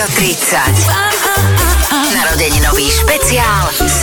[0.00, 0.56] Rádio 30.
[2.16, 3.99] Narodeninový špeciál s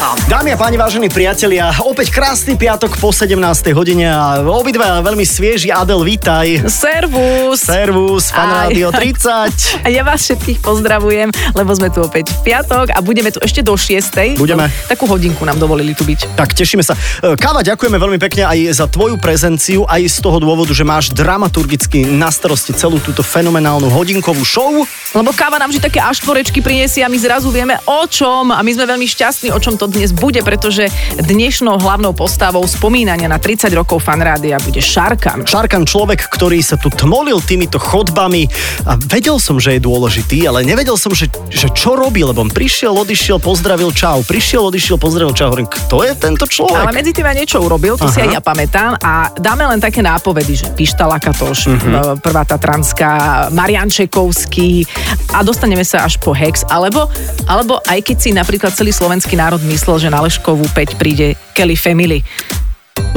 [0.00, 0.16] Saifom.
[0.32, 3.36] Dámy a páni, vážení priatelia, opäť krásny piatok po 17.
[3.76, 5.68] hodine a obidva veľmi svieži.
[5.68, 6.64] Adel, vítaj.
[6.72, 7.68] Servus.
[7.68, 8.72] Servus, fan Aj.
[8.72, 9.84] Rádio 30.
[9.84, 13.60] A ja vás všetkých pozdravujem, lebo sme tu opäť v piatok a budeme tu ešte
[13.60, 14.40] do 6.
[14.40, 14.72] Budeme.
[14.88, 16.32] Takú hodinku nám dovolili tu byť.
[16.32, 16.96] Tak, tešíme sa.
[17.20, 21.12] E, Káva, ďakujeme veľmi pekne aj za tvoju prezenciu, aj z toho dôvodu, že máš
[21.12, 24.80] dramaturgicky na starosti celú túto fenomenálnu hodinkovú show.
[25.12, 28.70] Lebo káva nám vždy také aštvorečky priniesie a my zrazu vieme o čom a my
[28.72, 30.86] sme veľmi šťastní, o čom to dnes bude, pretože
[31.18, 35.44] dnešnou hlavnou postavou spomínania na 30 rokov fanrádia bude Šarkan.
[35.44, 38.46] Šarkan človek, ktorý sa tu tmolil týmito chodbami
[38.86, 42.50] a vedel som, že je dôležitý, ale nevedel som, že, že čo robí, lebo on
[42.52, 46.86] prišiel, odišiel, pozdravil, čau, prišiel, odišiel, pozdravil, čau, hovorím, kto je tento človek?
[46.86, 48.14] Ale medzi tým aj niečo urobil, to Aha.
[48.14, 52.22] si aj ja pamätám a dáme len také nápovedy, že Pištala Katoš, uh-huh.
[52.22, 54.86] prvá Tatranská, Marian Čekovský
[55.34, 57.10] a dostaneme sa až po Hex, alebo,
[57.50, 61.72] alebo aj keď si napríklad celý slovenský národ myslel, že na Leškovú 5 príde Kelly
[61.72, 62.20] Family.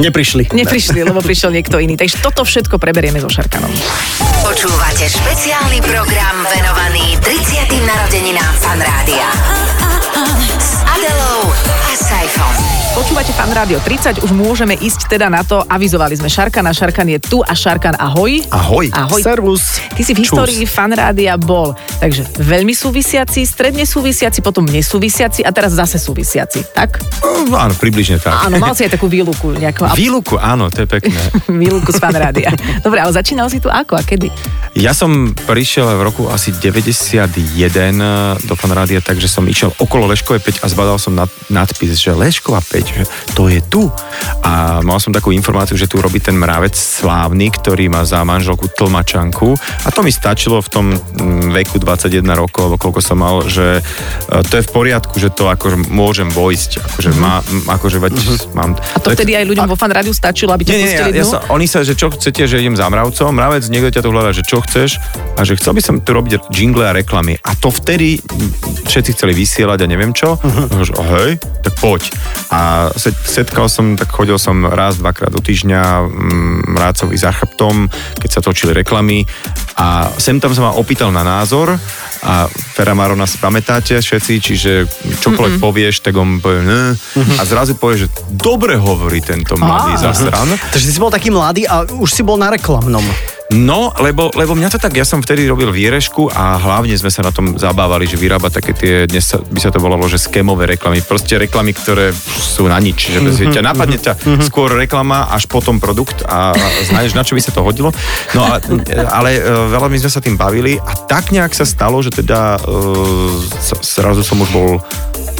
[0.00, 0.48] Neprišli.
[0.56, 1.92] Neprišli, lebo prišiel niekto iný.
[1.92, 3.68] Takže toto všetko preberieme so Šarkanom.
[4.40, 7.68] Počúvate špeciálny program venovaný 30.
[7.84, 9.28] narodeninám Fanrádia.
[10.56, 11.33] S Adelou
[11.94, 12.54] Saifom.
[12.94, 15.62] Počúvate Fan Rádio 30, už môžeme ísť teda na to.
[15.66, 18.38] Avizovali sme Šarkana, Šarkan je tu a Šarkan ahoj.
[18.50, 18.86] Ahoj.
[18.90, 19.22] Ahoj.
[19.22, 19.82] Servus.
[19.94, 25.74] Ty si v histórii fanrádia bol, takže veľmi súvisiaci, stredne súvisiaci, potom nesúvisiaci a teraz
[25.74, 27.02] zase súvisiaci, tak?
[27.50, 28.46] No, áno, približne tak.
[28.46, 31.18] Áno, mal si aj takú výluku, nejakú Výluku, áno, to je pekné.
[31.66, 32.54] výluku z fanrádia.
[32.78, 34.30] Dobre, ale začínal si tu ako a kedy?
[34.74, 37.26] Ja som prišiel v roku asi 91
[38.48, 42.64] do fanrádia, takže som išiel okolo Leškovej 5 a zbadal som nad, nadpis, že Lešková
[42.64, 43.04] 5, že
[43.36, 43.92] to je tu.
[44.40, 48.70] A mal som takú informáciu, že tu robí ten mravec slávny, ktorý má za manželku
[48.72, 53.44] tlmačanku a to mi stačilo v tom mm, veku 21 rokov, alebo koľko som mal,
[53.44, 57.98] že e, to je v poriadku, že to akože môžem vojsť, akože, má, m- akože
[58.00, 58.14] veď
[58.56, 58.78] mám...
[58.96, 61.66] A to vtedy aj ľuďom vo fanrádiu stačilo, aby ťa pustili ja, ja sa, oni
[61.66, 64.62] sa, že čo chcete, že idem za mravcom, mravec, niekto ťa tu hľadá, že čo
[64.62, 65.02] chceš
[65.34, 67.36] a že chcel by som tu robiť jingle a reklamy.
[67.42, 68.22] A to vtedy
[68.86, 70.38] všetci chceli vysielať a neviem čo.
[70.38, 70.84] Uh-huh.
[70.84, 71.32] Že, hej,
[71.64, 72.14] tak poď.
[72.50, 77.90] A set, setkal som, tak chodil som raz, dvakrát do týždňa mm, mrácovi za chrbtom,
[78.18, 79.26] keď sa točili reklamy
[79.74, 81.74] a sem tam sa ma opýtal na názor
[82.24, 84.72] a Fera Marona si pamätáte všetci, čiže
[85.20, 85.64] čokoľvek Mm-mm.
[85.64, 86.96] povieš, tak on povie ne,
[87.36, 90.10] a zrazu povie, že dobre hovorí tento mladý Á.
[90.10, 90.48] zasran.
[90.72, 93.04] Takže si bol taký mladý a už si bol na reklamnom.
[93.54, 97.22] No, lebo, lebo mňa to tak, ja som vtedy robil výrežku a hlavne sme sa
[97.22, 100.66] na tom zabávali, že vyrába také tie, dnes sa, by sa to volalo, že skémové
[100.66, 100.98] reklamy.
[101.06, 103.14] Proste reklamy, ktoré sú na nič.
[103.14, 103.54] Že mm-hmm.
[103.54, 104.12] ťa napadne ťa
[104.42, 106.50] skôr reklama, až potom produkt a
[106.82, 107.94] znaš, na čo by sa to hodilo.
[108.34, 108.58] No a,
[109.14, 112.58] ale e, veľa my sme sa tým bavili a tak nejak sa stalo, že teda
[112.58, 113.30] uh,
[113.86, 114.82] zrazu som už bol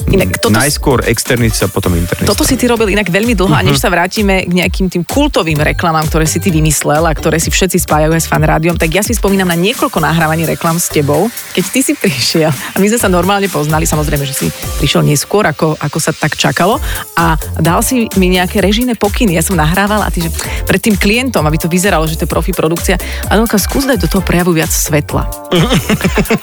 [0.04, 2.28] Inak toto- najskôr externista, potom internista.
[2.28, 5.56] Toto si ty robil inak veľmi dlho a než sa vrátime k nejakým tým kultovým
[5.56, 9.00] reklamám, ktoré si ty vymyslel a ktoré si všetci spájajú aj s fanrádiom, tak ja
[9.00, 13.00] si spomínam na niekoľko nahrávaní reklam s tebou, keď ty si prišiel a my sme
[13.00, 14.46] sa normálne poznali, samozrejme, že si
[14.82, 16.76] prišiel neskôr, ako, ako sa tak čakalo
[17.16, 19.38] a dal si mi nejaké režijné pokyny.
[19.38, 20.30] Ja som nahrávala a ty, že
[20.68, 22.98] pred tým klientom, aby to vyzeralo, že to je profi produkcia,
[23.30, 25.24] Adelka, skús dať do toho prejavu viac svetla.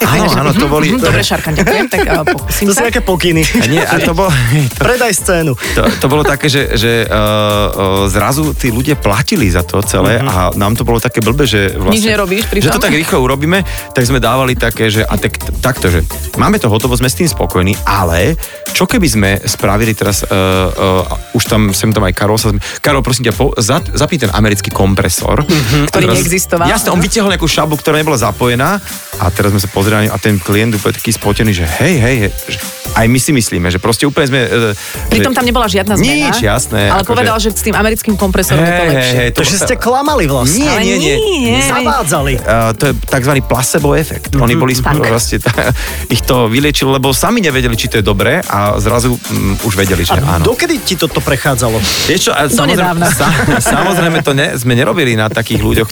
[0.08, 0.96] Áno, áno, to boli...
[0.96, 3.44] Mhm, Dobre, Šarkan, ďakujem, tak a, pokúsim To sú nejaké pokyny.
[3.44, 4.32] A nie, a to bolo...
[4.32, 5.54] To, Predaj scénu.
[5.76, 10.22] To, to bolo také, že, že uh, uh, zrazu tí ľudia platili za to celé
[10.22, 12.00] a nám to bolo také blbe, že vlastne...
[12.00, 12.44] Nič nerobíš?
[12.48, 16.08] Že to tak rýchlo urobíme, tak sme dávali také, že a tak, takto, že
[16.40, 18.40] máme to hotovo, sme s tým spokojní, ale
[18.72, 22.56] čo keby sme spravili teraz, uh, uh, už tam, sem tam aj Karol sa...
[22.80, 25.44] Karol, prosím ťa, po, za, zapí ten americký kompresor.
[25.92, 26.68] Ktorý A teraz- neexistoval.
[26.72, 28.80] Jasne, on vytiahol nejakú šabu, ktorá nebola zapojená
[29.20, 32.32] a teraz sme sa pozerali a ten klient úplne taký spotený, že hej, hej, hej
[32.48, 32.58] že
[32.92, 34.40] aj my si myslíme, že proste úplne sme...
[34.46, 36.28] Uh, Pritom tam nebola žiadna zmena.
[36.32, 39.16] Nič, jasné, Ale akože- povedal, že s tým americkým kompresorom je to lepšie.
[39.18, 40.68] hej, To, že ste klamali vlastne.
[40.68, 41.16] Nie, nie, nie.
[41.18, 41.60] nie.
[41.64, 42.34] Zavádzali.
[42.44, 43.34] Uh, to je tzv.
[43.44, 44.36] placebo efekt.
[44.36, 45.08] Oni boli Tak.
[45.08, 45.38] vlastne,
[46.16, 50.04] ich to vyliečilo, lebo sami nevedeli, či to je dobré a zrazu um, už vedeli,
[50.04, 50.44] že A áno.
[50.52, 51.80] dokedy ti toto prechádzalo?
[52.12, 52.32] Vieš čo,
[52.68, 53.08] nedávna.
[53.20, 53.28] sa,
[53.60, 55.90] samozrejme to ne, sme nerobili na takých ľuďoch,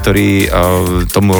[0.00, 0.48] ktorí e,
[1.10, 1.34] tomu,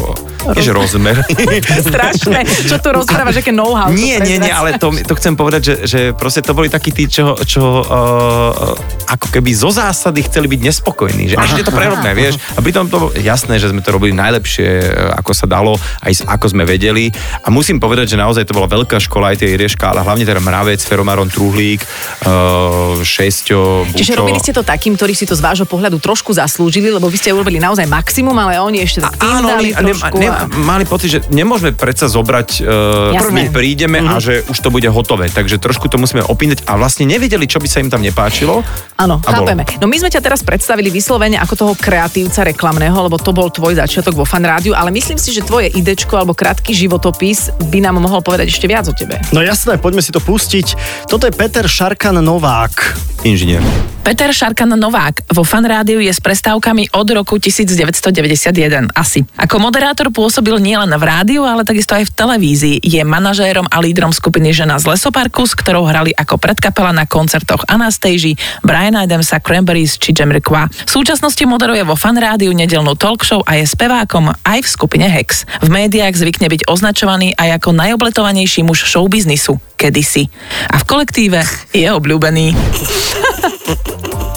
[0.53, 1.23] nie že.
[1.91, 2.45] Strašné.
[2.67, 3.93] Čo tu rozprávaš, aké know-how.
[3.93, 6.91] nie, nie, nie, ale to to, to chcem povedať, že, že proste to boli takí
[6.91, 11.75] tí, čo, čo uh, ako keby zo zásady chceli byť nespokojní, že až je to
[11.75, 12.39] prerobné, vieš.
[12.55, 14.87] A pritom to jasné, že sme to robili najlepšie, e,
[15.19, 15.75] ako sa dalo,
[16.07, 17.11] aj ako sme vedeli.
[17.43, 20.39] A musím povedať, že naozaj to bola veľká škola aj tej rieška, ale hlavne teda
[20.39, 23.99] Mravec, Feromaron, Truhlík, uh, Šesťo, Bučo.
[23.99, 27.19] Čiže robili ste to takým, ktorí si to z vášho pohľadu trošku zaslúžili, lebo vy
[27.19, 30.17] ste urobili naozaj maximum, ale oni ešte tým Áno, dali ne, trošku.
[30.23, 30.47] ne, a...
[30.55, 33.35] mali pocit, že nemôžeme predsa zobrať, uh, Jasné.
[33.35, 37.05] my prídeme a že už to bude hotové, takže trošku to musíme opínať a vlastne
[37.05, 38.65] nevedeli, čo by sa im tam nepáčilo.
[38.97, 39.45] Áno, A bolo.
[39.45, 39.69] chápeme.
[39.77, 43.77] No my sme ťa teraz predstavili vyslovene ako toho kreatívca reklamného, lebo to bol tvoj
[43.77, 47.99] začiatok vo fan rádiu, ale myslím si, že tvoje idečko alebo krátky životopis by nám
[47.99, 49.19] mohol povedať ešte viac o tebe.
[49.35, 50.79] No jasné, poďme si to pustiť.
[51.11, 52.97] Toto je Peter Šarkan Novák.
[53.27, 53.61] Inžinier.
[54.01, 59.25] Peter Šarkan Novák vo fan rádiu je s prestávkami od roku 1991 asi.
[59.37, 62.77] Ako moderátor pôsobil nielen v rádiu, ale takisto aj v televízii.
[62.81, 67.65] Je manažérom a lídrom skupiny Žena z Lesoparku, s ktorou hrali ako predkapela na koncertoch
[67.67, 70.71] Anastasia, Brian Adamsa, Cranberries či Jamiroquai.
[70.71, 75.07] V súčasnosti moderuje vo fan rádiu nedelnú talk show a je spevákom aj v skupine
[75.09, 75.49] Hex.
[75.65, 80.29] V médiách zvykne byť označovaný aj ako najobletovanejší muž showbiznisu kedysi.
[80.69, 81.41] A v kolektíve
[81.73, 82.53] je obľúbený.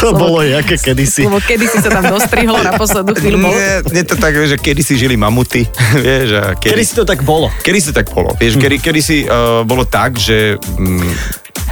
[0.00, 1.24] To bolo jaké kedysi.
[1.24, 3.38] Lebo kedy si sa tam dostrihlo na poslednú chvíľu.
[3.40, 3.52] Bol...
[3.52, 5.64] Nie, nie to tak, že kedy si žili mamuty,
[6.04, 7.48] vieš, a kedy, Kedy si to tak bolo?
[7.64, 10.60] kedy si tak bolo, vieš, kedy, kedy si uh, bolo tak, že...
[10.76, 11.12] Mm,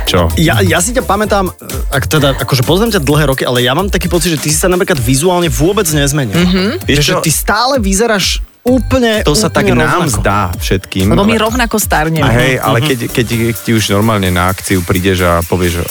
[0.06, 0.30] čo?
[0.38, 1.50] Ja, ja si ťa pamätám,
[1.90, 4.58] ak teda, akože poznám ťa dlhé roky, ale ja mám taký pocit, že ty si
[4.58, 6.38] sa napríklad vizuálne vôbec nezmenil.
[6.38, 6.86] Mm-hmm.
[6.86, 10.18] Vieš že ty stále vyzeráš úplne To sa tak úplne nám rovnako.
[10.18, 11.06] zdá všetkým.
[11.08, 12.20] Lebo my ale- rovnako starneme.
[12.20, 12.84] A hej, ale Mhm.
[12.84, 15.86] keď, keď, keď ti už normálne na akciu prídeš a povieš uh,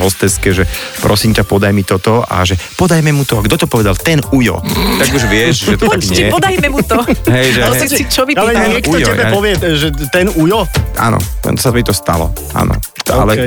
[0.00, 0.68] hosteske, že
[1.00, 3.38] prosím ťa, podaj mi toto a že podajme mu to.
[3.38, 3.94] A kto to povedal?
[3.94, 4.60] Ten Ujo.
[4.98, 6.28] Tak už vieš, že to tak nie.
[6.28, 7.00] podajme mu to.
[7.26, 7.88] Hej, že- Ale hej.
[7.88, 11.16] si čo Ale niekto Ujo, tebe ja- povie, že ten Ujo, Áno,
[11.56, 12.28] sa mi to stalo.
[12.52, 12.76] Áno.
[13.08, 13.42] Ale, OK.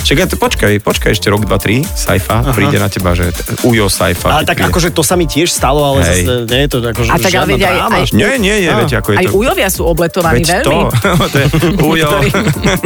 [0.00, 3.32] Čakaj, počkaj, počkaj ešte rok, dva, tri, Saifa, príde na teba, že
[3.62, 4.32] Ujo Saifa.
[4.32, 4.70] ale tak príde.
[4.70, 6.24] akože to sa mi tiež stalo, ale Hej.
[6.24, 7.96] zase nie je to akože A tak ale veď aj- dráma.
[8.02, 9.32] Aj- Nie, nie, nie, viete, ako je Aj to...
[9.34, 10.64] ujovia sú obletovaní Veď veľmi.
[10.64, 10.76] to,
[11.32, 11.46] to je
[11.80, 12.08] Ujo.
[12.08, 12.32] Ktorý-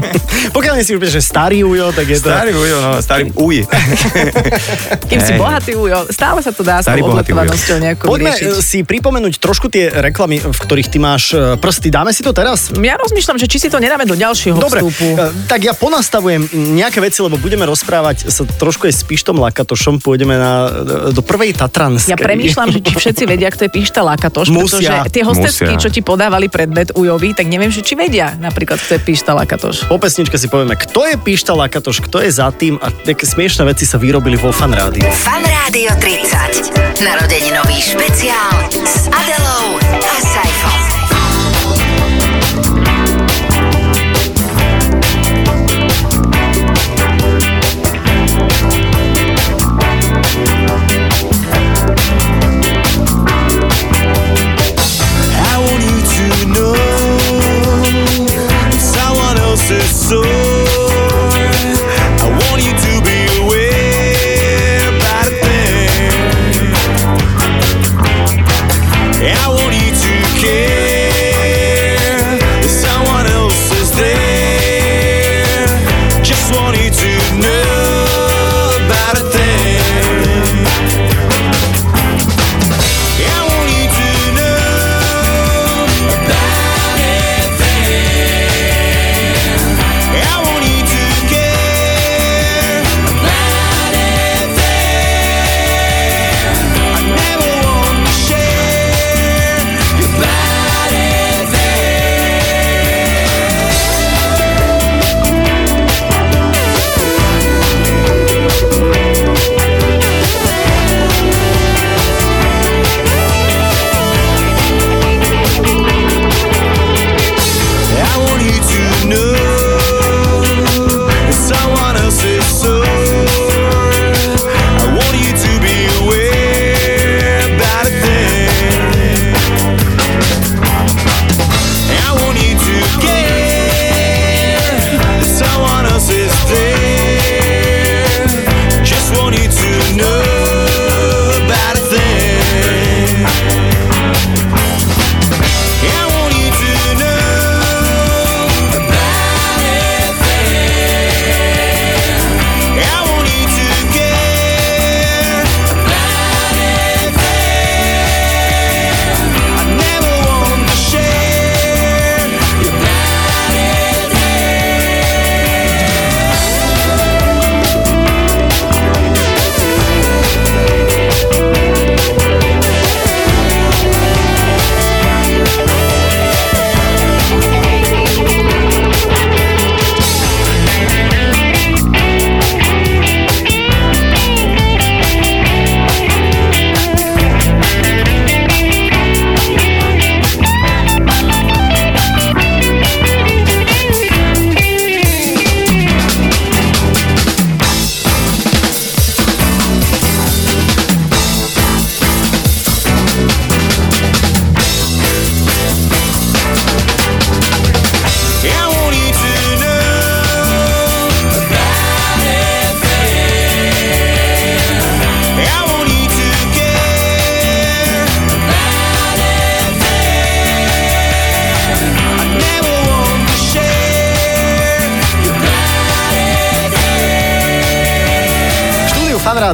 [0.57, 2.29] Pokiaľ nie si úplne, že starý Ujo, tak je to...
[2.29, 3.57] Starý Ujo, no, starý Uj.
[5.09, 7.13] Kým si bohatý ujo, stále sa to dá s Starý ujo.
[7.13, 8.49] obletovanosťou nejako Poďme vyriešiť.
[8.51, 11.89] e, si pripomenúť trošku tie reklamy, v ktorých ty máš e, prsty.
[11.89, 12.71] Dáme si to teraz?
[12.75, 15.07] Ja rozmýšľam, že či si to nedáme do ďalšieho Dobre, vstupu.
[15.13, 19.99] e, tak ja ponastavujem nejaké veci, lebo budeme rozprávať sa trošku aj s Pištom Lakatošom,
[19.99, 20.53] pôjdeme na,
[21.11, 22.11] do prvej Tatranskej.
[22.11, 25.15] Ja premýšľam, že či všetci vedia, kto je Pišta Lakatoš, pretože Musia.
[25.15, 25.83] tie hostesky, Musia.
[25.83, 29.89] čo ti podávali predmet ujovi, tak neviem, že či vedia napríklad, kto je Pišta Lakatoš.
[29.89, 33.69] Po pesničke si povieme, kto je Pišta Lakatoš, kto je za tým a nejaké smiešné
[33.69, 35.05] veci sa vyrobili vo Fan Rádiu.
[35.13, 37.05] Fan Rádio 30.
[37.05, 40.34] Narodeninový špeciál s Adelou a Saifom.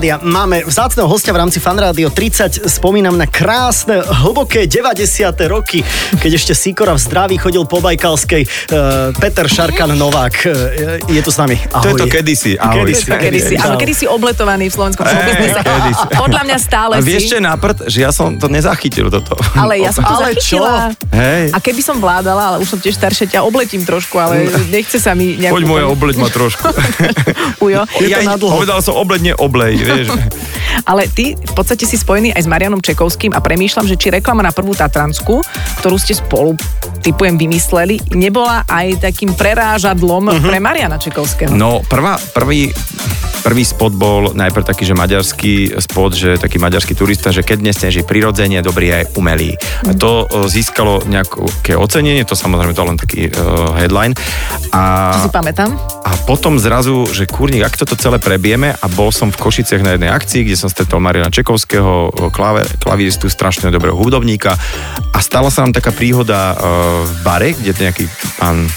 [0.01, 0.17] Fanrádia.
[0.25, 2.65] Máme vzácného hostia v rámci Fanrádio 30.
[2.73, 4.97] Spomínam na krásne, hlboké 90.
[5.45, 5.85] roky,
[6.17, 8.49] keď ešte Sikora v zdraví chodil po Bajkalskej.
[8.73, 11.61] Uh, Peter Šarkan Novák uh, je tu s nami.
[11.69, 11.93] To Ahoj.
[11.93, 12.57] je to kedysi.
[12.57, 12.89] Ahoj.
[12.89, 15.61] Kedysi, kedysi, áno, kedysi obletovaný v slovenskom showbiznise.
[15.69, 16.05] kedysi.
[16.17, 17.29] Podľa mňa stále A vieš, si.
[17.29, 17.77] čo je náprd?
[17.85, 19.37] Že ja som to nezachytil toto.
[19.53, 20.97] Ale ja som to Ale zachytila.
[21.13, 21.53] Hej.
[21.53, 25.13] A keby som vládala, ale už som tiež staršia, ťa obletím trošku, ale nechce sa
[25.13, 25.53] mi nejak...
[25.53, 26.65] Poď moja úplne- obleť ma trošku.
[27.69, 27.85] Ujo.
[28.01, 28.65] Je to ja na dlho.
[28.65, 30.09] povedal som obleť, nie oblej, vieš.
[30.91, 34.41] Ale ty v podstate si spojený aj s Marianom Čekovským a premýšľam, že či reklama
[34.41, 35.43] na prvú Tatransku,
[35.83, 36.55] ktorú ste spolu
[37.01, 40.45] typujem vymysleli, nebola aj takým prerážadlom uh-huh.
[40.45, 41.53] pre Mariana Čekovského.
[41.53, 42.69] No, prvá, prvý,
[43.41, 48.05] prvý spot bol najprv taký, že maďarský spot, že taký maďarský turista, že keď nesneží
[48.05, 49.57] prirodzene, dobrý aj umelý.
[49.89, 54.13] A to e, získalo nejaké ocenenie, to samozrejme to len taký uh, headline.
[54.71, 55.71] A, To si pamätám.
[56.05, 59.97] a potom zrazu, že kurník, ak toto celé prebieme a bol som v Košiciach na
[59.97, 64.55] jednej akcii, kde som stretol Mariana Čekovského, klaver, klavíristu, strašne dobrého hudobníka
[65.11, 66.59] a stala sa nám taká príhoda uh,
[67.07, 68.05] v bare, kde nejaký
[68.37, 68.69] pán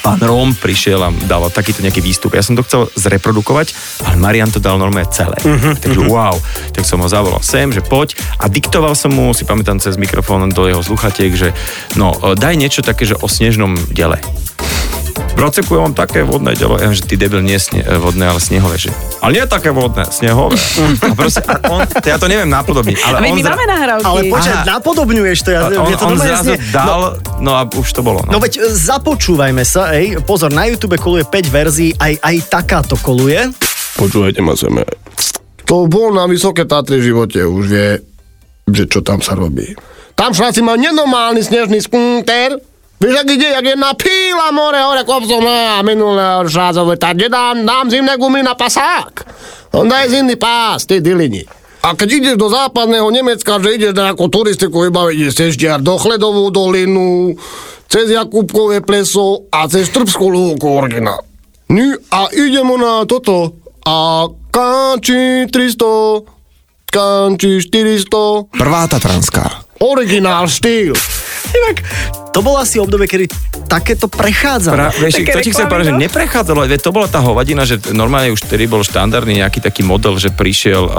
[0.00, 2.34] pán Róm prišiel a dával takýto nejaký výstup.
[2.38, 3.74] Ja som to chcel zreprodukovať,
[4.06, 5.36] ale Marian to dal normálne celé.
[5.42, 6.36] Uh-huh, Takže wow.
[6.72, 10.48] Tak som ho zavolal sem, že poď a diktoval som mu, si pamätám cez mikrofón
[10.52, 11.48] do jeho sluchatiek, že
[11.98, 14.22] no, daj niečo také, že o snežnom dele.
[15.36, 16.80] Braceku, ja mám také vodné delo.
[16.80, 18.80] Ja, že ty debil, nie sne, e, vodné, ale snehové.
[18.80, 18.88] Že,
[19.20, 20.56] ale nie také vodné, snehové.
[21.04, 24.04] A proste, a on, to ja to neviem napodobniť, ale on, my zra- máme nahrávky.
[24.08, 25.50] Ale počkaj, napodobňuješ to.
[25.52, 28.24] Ja, on, to on zrazu znie- dal, no a už to bolo.
[28.26, 32.96] No veď e, započúvajme sa, ej, pozor, na YouTube koluje 5 verzií, aj, aj takáto
[32.96, 33.52] koluje.
[34.00, 34.88] Počúvajte ma zeme.
[35.68, 37.88] To bol na Vysoké Tatry v živote, už vie,
[38.72, 39.76] že čo tam sa robí.
[40.16, 42.56] Tam šláci majú nenormálny snežný skúter.
[42.96, 47.92] Vieš, ak ide, jak jedna píla more, hore kopcom a minulé šládzové, tak kde dám,
[47.92, 49.12] zimné gumy na pasák.
[49.76, 51.44] On daj zimný pás, ty dilini.
[51.84, 55.94] A keď ideš do západného Nemecka, že ideš na ako turistiku vybaviť, ideš cez do
[56.00, 57.36] Chledovú dolinu,
[57.86, 61.20] cez Jakubkové pleso a cez Trbskú lúku originál.
[61.68, 63.60] No a ideme na toto.
[63.86, 68.56] A kanči 300, kanči 400.
[68.56, 69.65] Prvá Tatranská.
[69.80, 70.96] Originál štýl.
[71.46, 71.84] Inak,
[72.36, 73.26] to bolo asi obdobie, kedy
[73.66, 74.76] takéto prechádzalo.
[74.76, 76.02] Pra, vieš, Také to ti chcem povedať, že no.
[76.06, 80.20] neprechádzalo, veď to bola tá hovadina, že normálne už vtedy bol štandardný nejaký taký model,
[80.20, 80.92] že prišiel uh,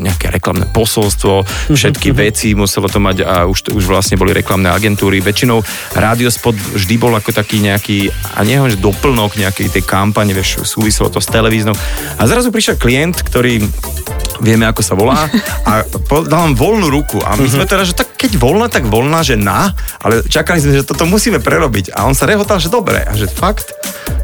[0.00, 1.44] nejaké reklamné posolstvo,
[1.74, 5.20] všetky veci muselo to mať a už, už vlastne boli reklamné agentúry.
[5.20, 5.60] Väčšinou
[5.92, 8.08] rádiospot vždy bol ako taký nejaký,
[8.38, 11.76] a nie že doplnok nejakej tej kampane, vieš, súviselo to s televíznou.
[12.18, 13.62] A zrazu prišiel klient, ktorý
[14.42, 15.30] vieme, ako sa volá,
[15.64, 15.86] a
[16.26, 17.22] dal nám voľnú ruku.
[17.22, 19.70] A my sme teda, že tak keď voľná, tak voľná, že na,
[20.02, 21.94] ale čakali sme, že toto musíme prerobiť.
[21.94, 23.70] A on sa rehotal, že dobre, a že fakt.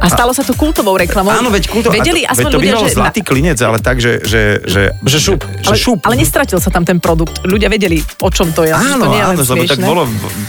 [0.03, 1.31] A stalo sa to kultovou reklamou.
[1.31, 2.99] Áno, veď kulto, Vedeli a to, aspoň veď to ľudia, že...
[2.99, 4.19] zlatý klinec, ale tak, že...
[4.27, 5.41] Že, že, že šup.
[5.63, 5.99] Že ale, šup.
[6.03, 7.47] ale nestratil sa tam ten produkt.
[7.47, 8.75] Ľudia vedeli, o čom to je.
[8.75, 10.03] Áno, to nie áno, lebo tak bolo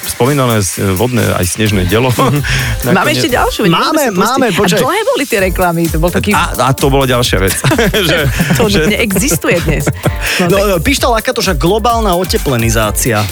[0.10, 0.66] spomínané
[0.98, 2.10] vodné aj snežné delo.
[2.84, 3.70] Máme ešte ďalšiu.
[3.70, 4.82] veď Máme, máme, počkaj.
[4.82, 5.86] A dlhé boli tie reklamy.
[5.94, 6.34] To bol taký...
[6.34, 7.54] A, a to bola ďalšia vec.
[8.10, 8.18] že,
[8.58, 9.86] to že, neexistuje dnes.
[10.42, 13.24] No, No, tak, no, Pišta Lakatoša, globálna oteplenizácia.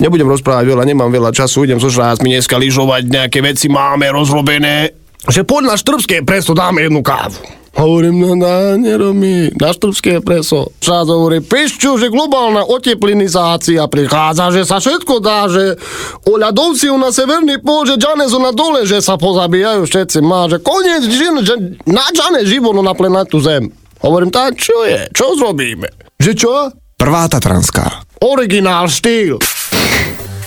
[0.00, 4.96] Nebudem rozprávať veľa, nemám veľa času, idem so šlácmi dneska lyžovať, nejaké veci máme rozrobené.
[5.28, 7.62] Že poď na Štrbské preso, dáme jednu kávu.
[7.72, 10.76] Hovorím, no na, nerob mi, na Štrbské preso.
[10.84, 15.80] Šác hovorí, pišťu, že globálna oteplinizácia prichádza, že sa všetko dá, že
[16.28, 20.60] o ľadovci na severný pol, že Džanezu na dole, že sa pozabíjajú všetci, má, že
[20.60, 21.54] koniec, že, že
[21.88, 23.72] na Džane živonu na planetu Zem.
[24.04, 25.88] Hovorím, tak čo je, čo zrobíme?
[26.20, 26.52] Že čo?
[27.00, 28.04] Prvá Tatranská.
[28.20, 29.40] Originál štýl.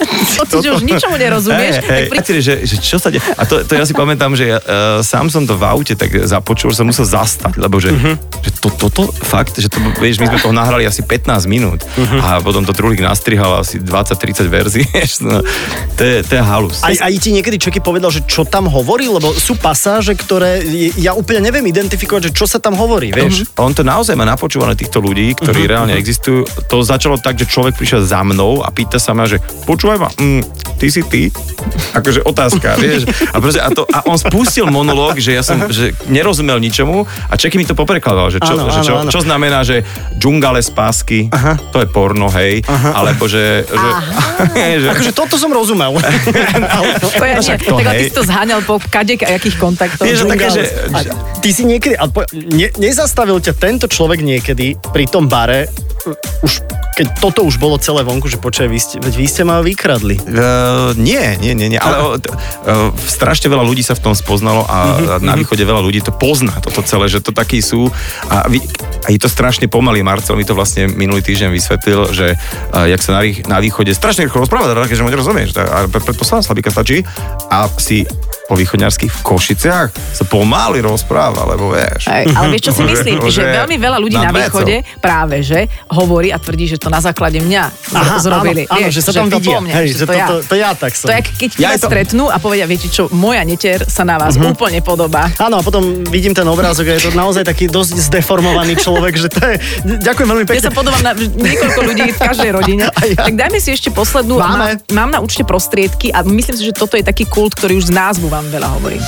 [0.51, 1.83] to, že už ničomu nerozumieš.
[1.83, 2.39] Hej, tak pri...
[2.41, 3.23] že, že čo sa deje?
[3.35, 6.11] A to, to ja si pamätám, že ja, uh, sám som to v aute tak
[6.27, 8.15] započul, že som musel zastať, lebo že, uh-huh.
[8.43, 12.19] že to, toto fakt, že to, vieš, my sme toho nahrali asi 15 minút uh-huh.
[12.21, 14.85] a potom to Trulik nastrihal asi 20-30 verzií,
[15.27, 15.41] no,
[15.95, 16.83] to, je, to je halus.
[16.83, 20.61] Aj, aj ti niekedy Čeky povedal, že čo tam hovorí, lebo sú pasáže, ktoré
[20.99, 23.47] ja úplne neviem identifikovať, že čo sa tam hovorí, vieš.
[23.59, 26.45] On to naozaj má napočúvané týchto ľudí, ktorí uh-huh, reálne existujú.
[26.67, 29.39] To začalo tak, že človek prišiel za mnou a pýta sa ma, že
[29.85, 30.41] počúvaj ma, mm,
[30.81, 31.29] ty si ty?
[31.93, 33.05] Akože otázka, vieš.
[33.05, 37.33] A, proste, a, to, a on spustil monológ, že ja som že nerozumel ničomu a
[37.37, 39.13] Čeky mi to poprekladal, že čo, Áno, že čo, áno, áno.
[39.13, 39.85] čo znamená, že
[40.17, 41.61] džungale z pásky, Aha.
[41.69, 42.97] to je porno, hej, Aha.
[42.97, 43.61] alebo že...
[43.69, 43.89] že,
[44.81, 45.93] že Akože toto som rozumel.
[47.05, 50.05] To ja, nie, to, tak ty si to zháňal po kadek a jakých kontaktoch.
[50.05, 54.73] Vieš, také, že, že Ty si niekedy, ale po- ne, nezastavil ťa tento človek niekedy
[54.93, 55.69] pri tom bare,
[56.45, 56.61] už,
[56.95, 60.15] keď toto už bolo celé vonku, že počkaj, vy ste, veď vy ste ma vykradli.
[60.23, 64.77] Uh, nie, nie, nie, nie, ale uh, strašne veľa ľudí sa v tom spoznalo a
[64.95, 67.91] Mhm, uh, na východe veľa ľudí to pozná, toto celé, že to takí sú
[68.31, 68.63] a, vy,
[69.03, 69.99] a je to strašne pomalý.
[69.99, 74.23] Marcel mi to vlastne minulý týždeň vysvetlil, že uh, jak sa na, na východe strašne
[74.23, 77.03] rýchlo rozpráva, teda, že mu nerozumieš, tak- a pre- predposledná slabíka stačí
[77.51, 78.07] a si
[78.45, 82.05] po východňarských v Košiciach sa pomaly rozpráva, lebo vieš.
[82.05, 83.17] Aj, ale vieš, čo si myslím?
[83.19, 84.61] Že- že veľmi veľa ľudí na vecou.
[84.61, 88.63] východe práve, že hovorí a tvrdí, že to na základe mňa Aha, zrobili.
[88.63, 89.57] áno, áno, Vieš, že sa tam to vidia.
[89.57, 90.27] mne, Hej, že to, to, ja.
[90.27, 91.07] to, to ja tak som.
[91.07, 94.15] To je, keď Ja ja to- stretnú a povedia, viete čo, moja netier sa na
[94.15, 95.25] vás úplne podobá.
[95.37, 99.27] Áno, a potom vidím ten obrázok a je to naozaj taký dosť zdeformovaný človek, že
[99.27, 99.55] to je...
[99.99, 100.63] Ďakujem veľmi Ja pekne.
[100.63, 102.83] sa podobám na niekoľko ľudí v každej rodine.
[103.05, 103.21] Ja.
[103.23, 104.35] Tak dajme si ešte poslednú.
[104.35, 104.81] Máme.
[104.87, 107.87] Mám, mám na účte prostriedky a myslím si, že toto je taký kult, ktorý už
[107.87, 108.99] z názvu vám veľa hovorí.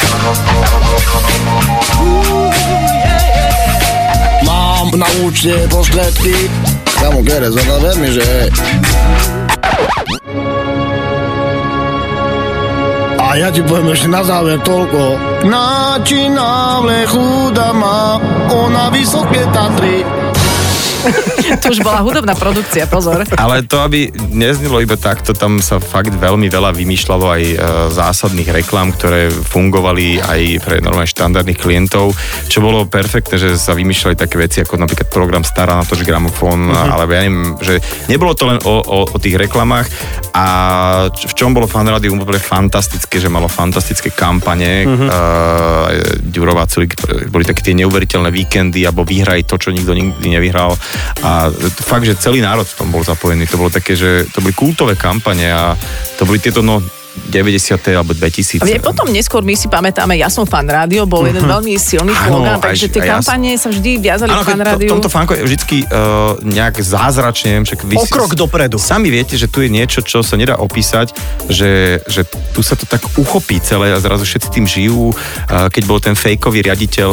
[4.48, 6.48] Mám na účte prostriedky.
[6.96, 8.27] Samo kere, zada veľmi, že...
[13.19, 15.19] A ja ti poviem ešte na záver toľko.
[15.43, 20.07] Načína v lechu dama, ona vysoké Tatry.
[21.63, 23.23] To už bola hudobná produkcia, pozor.
[23.35, 27.55] Ale to, aby neznilo iba takto, tam sa fakt veľmi veľa vymýšľalo aj e,
[27.91, 32.13] zásadných reklám, ktoré fungovali aj pre normálne štandardných klientov,
[32.51, 36.67] čo bolo perfektné, že sa vymýšľali také veci ako napríklad program Stará na tož gramofón,
[36.67, 36.91] mm-hmm.
[36.91, 37.75] alebo ja neviem, že
[38.11, 39.87] nebolo to len o, o, o tých reklamách
[40.35, 40.45] a
[41.09, 45.08] v čom bolo fan úplne fantastické, že malo fantastické kampane, mm-hmm.
[45.08, 45.88] uh,
[46.27, 46.99] Ďurová Culik,
[47.32, 50.75] boli také tie neuveriteľné víkendy, alebo vyhraj to, čo nikto nikdy nevyhral
[51.23, 51.49] a
[51.83, 53.47] fakt, že celý národ v tom bol zapojený.
[53.49, 55.73] To bolo také, že to boli kultové kampane a
[56.17, 56.81] to boli tieto no
[57.25, 57.73] 90.
[57.91, 58.62] alebo 2000.
[58.62, 62.23] Vie, potom neskôr my si pamätáme, ja som fan rádio, bol jeden veľmi silný Mhm.
[62.23, 64.88] Slogan, takže tie aj ja kampanie sa vždy viazali Áno, k fan to, rádiu.
[64.88, 65.97] v tomto fanko je vždycky uh,
[66.39, 68.77] nejak zázračne, neviem, však vy O krok dopredu.
[68.77, 71.12] Sami viete, že tu je niečo, čo sa nedá opísať,
[71.47, 75.12] že, že tu sa to tak uchopí celé a zrazu všetci tým žijú.
[75.12, 77.10] Uh, keď bol ten fejkový riaditeľ,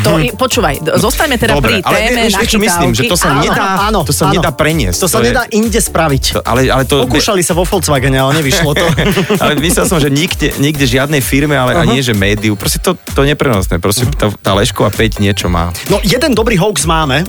[0.00, 3.16] To, i- počúvaj, zostaňme teda Dobre, pri ale téme vieš, vieš, čo myslím, že to
[3.16, 4.34] sa Áno, nedá, áno, to sa áno.
[4.34, 4.98] nedá preniesť.
[4.98, 6.24] To sa je- nedá inde spraviť.
[6.32, 7.04] To, ale, ale to...
[7.04, 8.86] Pokúšali sa vo Volkswagene, ale nevyšlo to.
[9.44, 11.88] ale myslel som, že nikde, nikde žiadnej firme, ale uh-huh.
[11.88, 12.56] nie, že médiu.
[12.56, 13.76] Proste to, to neprenosné.
[13.76, 15.68] Proste tá, tá Lešková 5 niečo má.
[15.86, 17.22] No jeden dobrý hoax máme.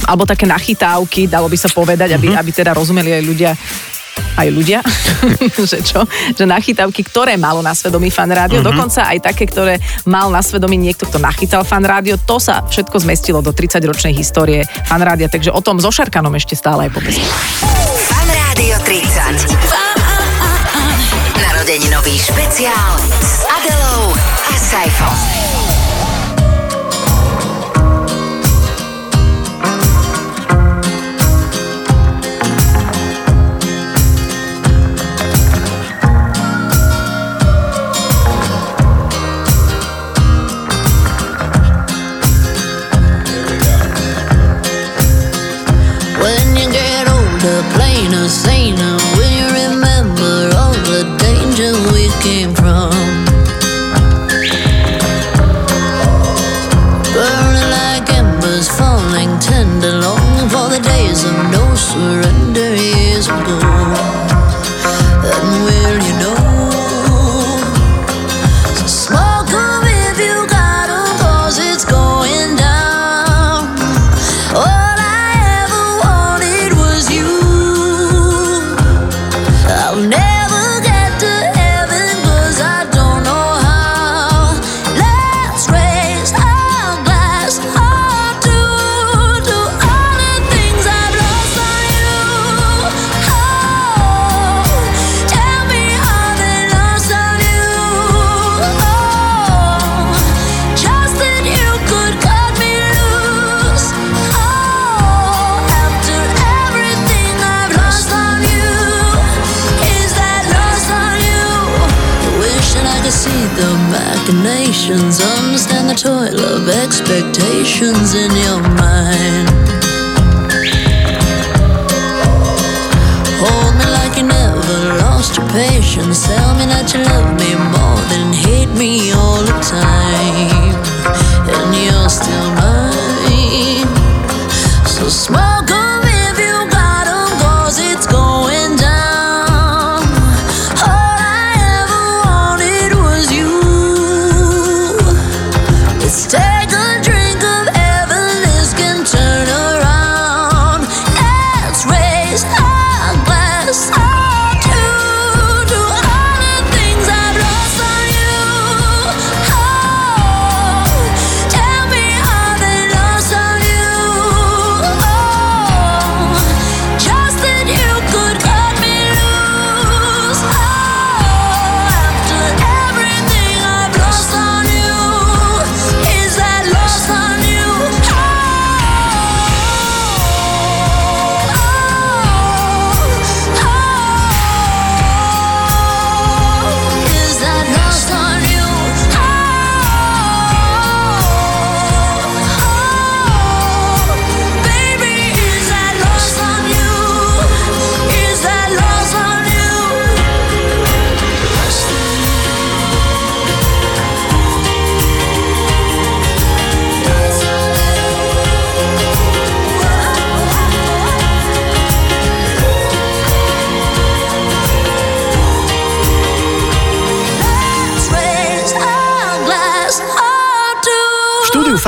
[0.00, 2.36] alebo také nachytávky, dalo by sa povedať, aby, Mhm.
[2.40, 3.50] aby teda rozumeli aj ľudia,
[4.32, 4.80] aj ľudia,
[5.70, 8.66] že čo, že nachytávky, ktoré malo na svedomí fan rádio, Mhm.
[8.66, 9.76] dokonca aj také, ktoré
[10.08, 14.64] mal na svedomí niekto, kto nachytal fan rádio, to sa všetko zmestilo do 30-ročnej histórie
[14.88, 17.26] fan rádia, takže o tom so Šarkanom ešte stále aj po pesni.
[18.08, 19.89] Fan Rádio 30.
[21.70, 24.10] Narodeninový špeciál s Adelou
[24.50, 25.49] a Saifom.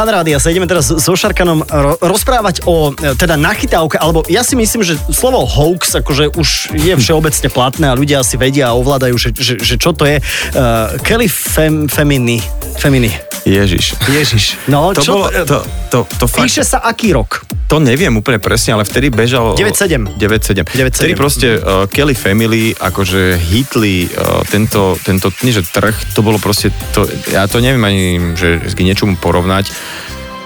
[0.02, 4.82] Fanrádia sa ideme teraz so Šarkanom ro- rozprávať o teda nachytávke, alebo ja si myslím,
[4.82, 9.30] že slovo hoax akože už je všeobecne platné a ľudia asi vedia a ovládajú, že,
[9.30, 10.18] že, že čo to je.
[10.18, 12.42] Uh, Kelly Fem, Femini.
[12.82, 13.14] Femini.
[13.46, 13.94] Ježiš.
[14.10, 14.58] Ježiš.
[14.66, 15.58] No, To čo bolo, to,
[15.90, 17.46] to, to fakt, Píše sa aký rok?
[17.72, 19.56] to neviem úplne presne, ale vtedy bežal...
[19.56, 20.20] 9-7.
[20.20, 20.68] 9-7.
[20.76, 20.92] 9-7.
[20.92, 26.36] Vtedy proste uh, Kelly Family akože hitli uh, tento, tento, nie že trh, to bolo
[26.36, 29.72] proste, to, ja to neviem ani, že k niečomu porovnať.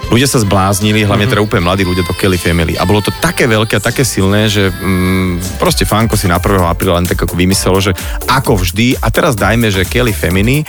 [0.07, 2.79] Ľudia sa zbláznili, hlavne teda úplne mladí ľudia to Kelly Family.
[2.79, 6.63] A bolo to také veľké a také silné, že mm, proste Fanko si na 1.
[6.63, 7.91] apríla len tak ako vymyslelo, že
[8.23, 10.63] ako vždy, a teraz dajme, že Kelly Family,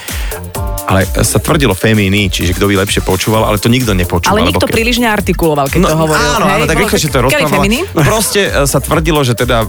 [0.89, 4.41] ale sa tvrdilo Femini, čiže kto by lepšie počúval, ale to nikto nepočúval.
[4.41, 6.17] Ale nikto ke- príliš neartikuloval, keď to hovoril.
[6.17, 6.55] No, Áno, hej?
[6.57, 7.19] áno, tak Bolo rýchlejšie to.
[7.29, 7.81] Femini?
[8.09, 9.69] Proste e, sa tvrdilo, že teda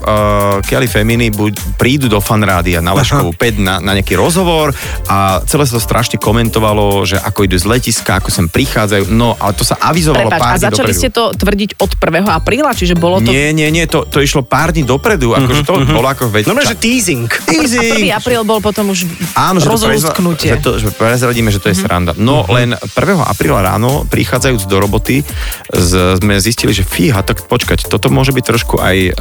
[0.64, 4.72] Kelly Femini buď prídu do fanrádia na Leškovú 5 na, na nejaký rozhovor
[5.12, 9.12] a celé sa to strašne komentovalo, že ako idú z letiska, ako sem prichádzajú.
[9.12, 11.00] No, ale to sa avizovalo Prepač, pár a začali dopredu.
[11.04, 12.24] ste to tvrdiť od 1.
[12.32, 13.28] apríla, čiže bolo to...
[13.28, 16.48] Nie, nie, nie, to, to išlo pár dní dopredu, akože to bolo ako veď...
[16.48, 17.28] No, že teasing.
[17.44, 18.08] Easy.
[18.08, 18.16] 1.
[18.16, 19.04] apríl bol potom už
[19.36, 21.82] Áno, že to, prezva- že to že prezradíme, že to je Mhm.
[21.84, 22.12] sranda.
[22.16, 23.22] No len 1.
[23.22, 25.20] apríla ráno, prichádzajúc do roboty,
[25.68, 29.12] z, sme zistili, že fíha, tak počkať, toto môže byť trošku aj uh,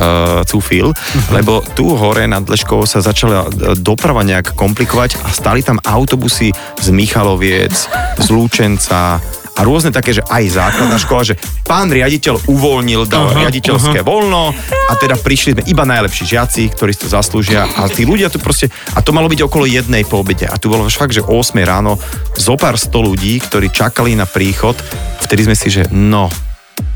[0.48, 1.32] cúfil, Mhm.
[1.36, 6.50] lebo tu hore nad Leškou sa začala e, doprava nejak komplikovať a stali tam autobusy
[6.80, 7.76] z Michaloviec,
[8.18, 9.20] z Lúčenca,
[9.60, 11.36] a rôzne také, že aj základná škola, že
[11.68, 14.56] pán riaditeľ uvoľnil, dal Aha, riaditeľské voľno
[14.88, 17.68] a teda prišli sme iba najlepší žiaci, ktorí si to zaslúžia.
[17.68, 20.48] A tí ľudia tu proste, a to malo byť okolo jednej po obede.
[20.48, 22.00] A tu bolo fakt, že o 8 ráno
[22.40, 24.80] zo pár sto ľudí, ktorí čakali na príchod,
[25.28, 26.32] vtedy sme si, že no,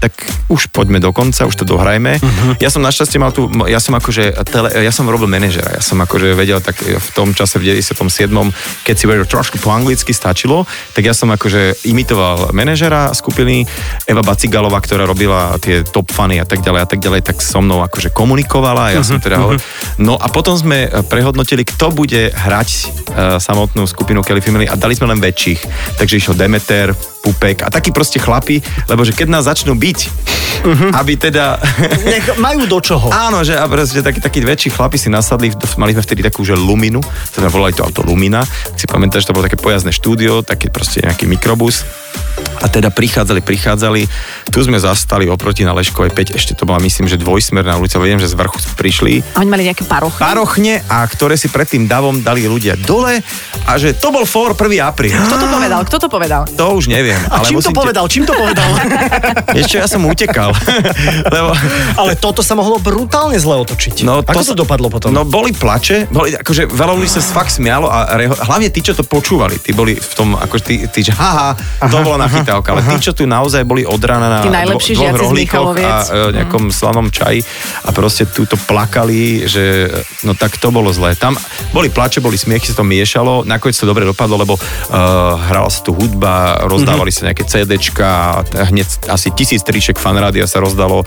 [0.04, 0.14] tak
[0.52, 2.20] už poďme do konca, už to dohrajme.
[2.20, 2.54] Uh-huh.
[2.60, 5.96] Ja som našťastie mal tu, ja som akože, tele, ja som robil manažera, ja som
[6.04, 8.28] akože vedel tak v tom čase v 97.
[8.84, 13.64] keď si vedel trošku po anglicky stačilo, tak ja som akože imitoval manažera skupiny,
[14.04, 17.64] Eva Bacigalová, ktorá robila tie top fany a tak ďalej a tak ďalej, tak so
[17.64, 19.64] mnou akože komunikovala, ja som teda hovoril.
[20.04, 22.88] No a potom sme prehodnotili, kto bude hrať uh,
[23.40, 25.96] samotnú skupinu Kelly Family a dali sme len väčších.
[25.96, 26.92] Takže išiel Demeter,
[27.24, 28.60] Pupek a takí proste chlapi,
[28.92, 30.00] lebo že keď nás začnú byť,
[30.92, 31.56] aby teda...
[32.12, 33.08] Nech majú do čoho.
[33.08, 36.60] Áno, že a proste takí, takí väčší chlapi si nasadli, mali sme vtedy takú, že
[36.60, 37.00] Luminu,
[37.32, 38.44] sme volali to auto Lumina,
[38.76, 41.88] si pamätáš, to bolo také pojazdné štúdio, taký proste nejaký mikrobus.
[42.64, 44.08] A teda prichádzali, prichádzali,
[44.48, 48.16] tu sme zastali oproti na Leškovej 5, ešte to bola myslím, že dvojsmerná ulica, viem,
[48.24, 49.20] že z vrchu prišli.
[49.36, 50.16] A oni mali nejaké parochy?
[50.24, 53.20] Parochne a ktoré si pred tým davom dali ľudia dole
[53.68, 54.80] a že to bol for 1.
[54.80, 55.12] apríl.
[55.12, 55.80] Kto to povedal?
[55.84, 56.42] Kto to povedal?
[56.56, 57.20] To už neviem.
[57.28, 58.06] A ale čím to musím te- povedal?
[58.08, 58.70] Čím to povedal?
[59.60, 60.56] Ešte ja som utekal.
[61.36, 61.52] Lebo,
[62.00, 64.08] Ale toto sa mohlo brutálne zle otočiť.
[64.08, 65.12] No, Ako to to dopadlo potom?
[65.12, 68.94] No boli plače, boli, akože veľa ľudí sa fakt smialo a reho, hlavne tí, čo
[68.94, 71.58] to počúvali, tí boli v tom, akože tí, tí že haha,
[71.90, 75.18] to bola nachytávka, ale tí, čo tu naozaj boli od rána na Tí dvo, dvoch
[75.18, 77.42] rohlíkoch a e, nejakom slanom čaji
[77.88, 79.90] a proste túto plakali, že
[80.22, 81.18] no tak to bolo zlé.
[81.18, 81.34] Tam
[81.74, 85.82] boli plače, boli smiechy, sa to miešalo, nakoniec to dobre dopadlo, lebo uh, hrala sa
[85.82, 91.02] tu hudba, rozdávali sa nejaké CDčka, hneď asi tisíc triček fanrádia sa rozdalo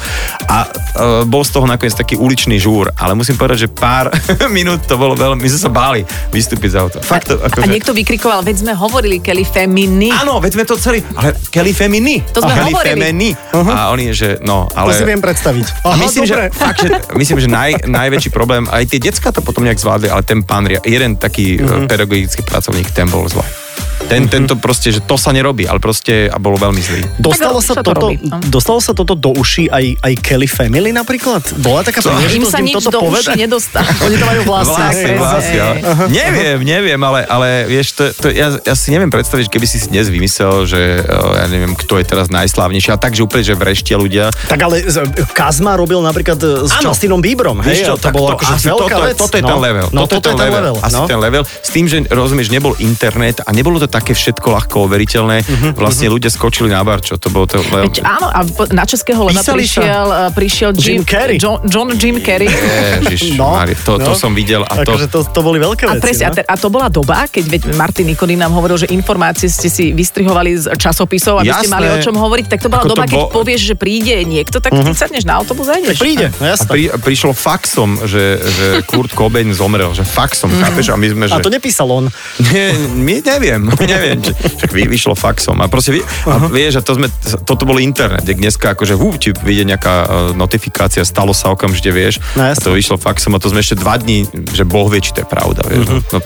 [0.49, 4.11] a uh, bol z toho nakoniec taký uličný žúr, ale musím povedať, že pár
[4.57, 6.01] minút to bolo veľmi, my sme sa báli
[6.33, 6.99] vystúpiť z auta.
[7.05, 10.11] Fakt to, A akože, niekto vykrikoval, veď sme hovorili Kelly Femini.
[10.11, 12.23] Áno, veď sme to celý, ale Kelly Femini.
[12.33, 13.01] To sme Kelly hovorili.
[13.01, 13.31] Femini.
[13.53, 15.11] A oni, že no, To si ale...
[15.17, 15.67] viem predstaviť.
[15.85, 16.49] Aha, myslím, dobre.
[16.49, 20.09] že, fakt, že, myslím, že naj, najväčší problém, aj tie decka to potom nejak zvládli,
[20.13, 21.89] ale ten pán, jeden taký mm-hmm.
[21.89, 23.66] pedagogický pracovník, ten bol zle.
[24.07, 27.03] Ten, tento proste, že to sa nerobí, ale proste a bolo veľmi zlý.
[27.19, 28.39] Dostalo Tak sa, to toto, robí, no.
[28.47, 31.43] dostalo sa toto do uší aj, aj Kelly Family napríklad?
[31.59, 33.35] Bola taká príležitosť Im sa im nič toto do uší povedať?
[33.35, 33.89] nedostalo.
[34.07, 35.17] Oni to majú hej.
[35.19, 35.75] vlasy, ale,
[36.07, 39.91] neviem, neviem, ale, ale vieš, to, to, ja, ja si neviem predstaviť, keby si si
[39.91, 43.99] dnes vymyslel, že o, ja neviem, kto je teraz najslávnejší, a takže úplne, že vreštia
[43.99, 44.31] ľudia.
[44.47, 44.87] Tak ale
[45.35, 46.95] Kazma robil napríklad e, s Áno.
[46.95, 47.87] Justinom Bieberom, Vieš hej?
[47.91, 49.17] čo, a to tak bolo akože veľká toto, vec.
[49.19, 49.51] toto je no.
[49.51, 49.87] ten level.
[49.91, 50.75] No, toto je ten level.
[50.79, 51.43] Asi ten level.
[51.43, 55.43] S tým, že rozumieš, nebol internet a nebolo to také všetko ľahko overiteľné.
[55.43, 57.19] Mhm, Vlastne ľudia skočili na barčo.
[57.19, 57.59] To bolo to...
[57.59, 59.83] Veď áno, a na českého leva Písali sa.
[59.83, 61.35] prišiel, uh, prišiel Jim Carrey.
[61.35, 62.47] John, John Jim Carrey.
[62.47, 64.15] Ježiš, No, no, to, to no.
[64.15, 64.95] som videl a to...
[64.95, 66.03] Akože to, to boli veľké A, veci.
[66.05, 66.37] presne, a, no?
[66.39, 69.91] te, a to bola doba, keď veď Martin Nikodým nám hovoril, že informácie ste si
[69.91, 71.75] vystrihovali z časopisov, aby ste Jasné.
[71.75, 74.15] mali o čom hovoriť, tak to bola Ako to doba, keď bol- povieš, že príde
[74.23, 75.99] niekto, tak ty sadneš na autobus a ideš.
[75.99, 76.71] Príde, no A jasné.
[76.71, 80.89] pri, prišlo faxom, že, že Kurt Cobain zomrel, že faxom, chápeš?
[80.89, 81.35] A my sme, že...
[81.35, 82.07] A to nepísal on.
[82.47, 84.19] Nie, my neviem, neviem, neviem.
[84.21, 85.57] Či, však vy, vyšlo faxom.
[85.63, 87.09] A proste, vy, a vieš, a to sme,
[87.49, 91.91] toto bol internet, jak dneska akože hú, ti vyjde nejaká uh, notifikácia, stalo sa okamžite,
[91.91, 92.21] vieš.
[92.37, 95.17] No a to vyšlo faxom a to sme ešte dva dní, že Boh vie, či
[95.17, 95.87] to je pravda, vieš.
[95.87, 96.01] Mhm.
[96.13, 96.19] No,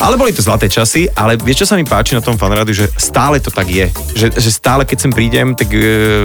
[0.00, 2.88] ale boli to zlaté časy, ale vieš, čo sa mi páči na tom fanrádiu, že
[2.96, 3.86] stále to tak je.
[4.16, 6.24] Že, že stále, keď sem prídem, tak e,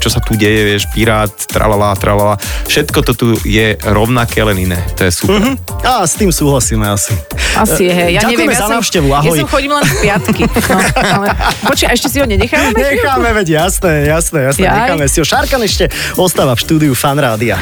[0.00, 4.80] čo sa tu deje, vieš, pirát, tralala, tralala, všetko to tu je rovnaké, len iné.
[4.96, 5.40] To je super.
[5.44, 5.54] Mhm.
[5.84, 7.12] A s tým súhlasíme asi.
[7.52, 8.10] Asi je, hej.
[8.16, 8.80] Ja Ďakujeme neviem, ja za
[9.28, 9.38] Ja ahoj.
[9.40, 10.42] som chodím len v piatky.
[10.72, 10.78] No,
[11.24, 11.26] ale,
[11.64, 12.72] počkaj, a ešte si ho nenecháme?
[12.72, 14.76] Necháme, veď jasné, jasné, jasné, Jaj.
[14.78, 15.24] necháme si ho.
[15.24, 15.84] Šarkan ešte
[16.16, 17.60] ostáva v štúdiu Fanrádia.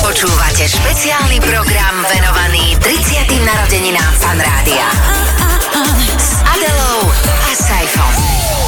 [0.00, 3.24] Počúvate špeciálny program venovaný 30.
[3.40, 4.86] narodeninám Fanrádia.
[6.18, 7.13] S Adelou.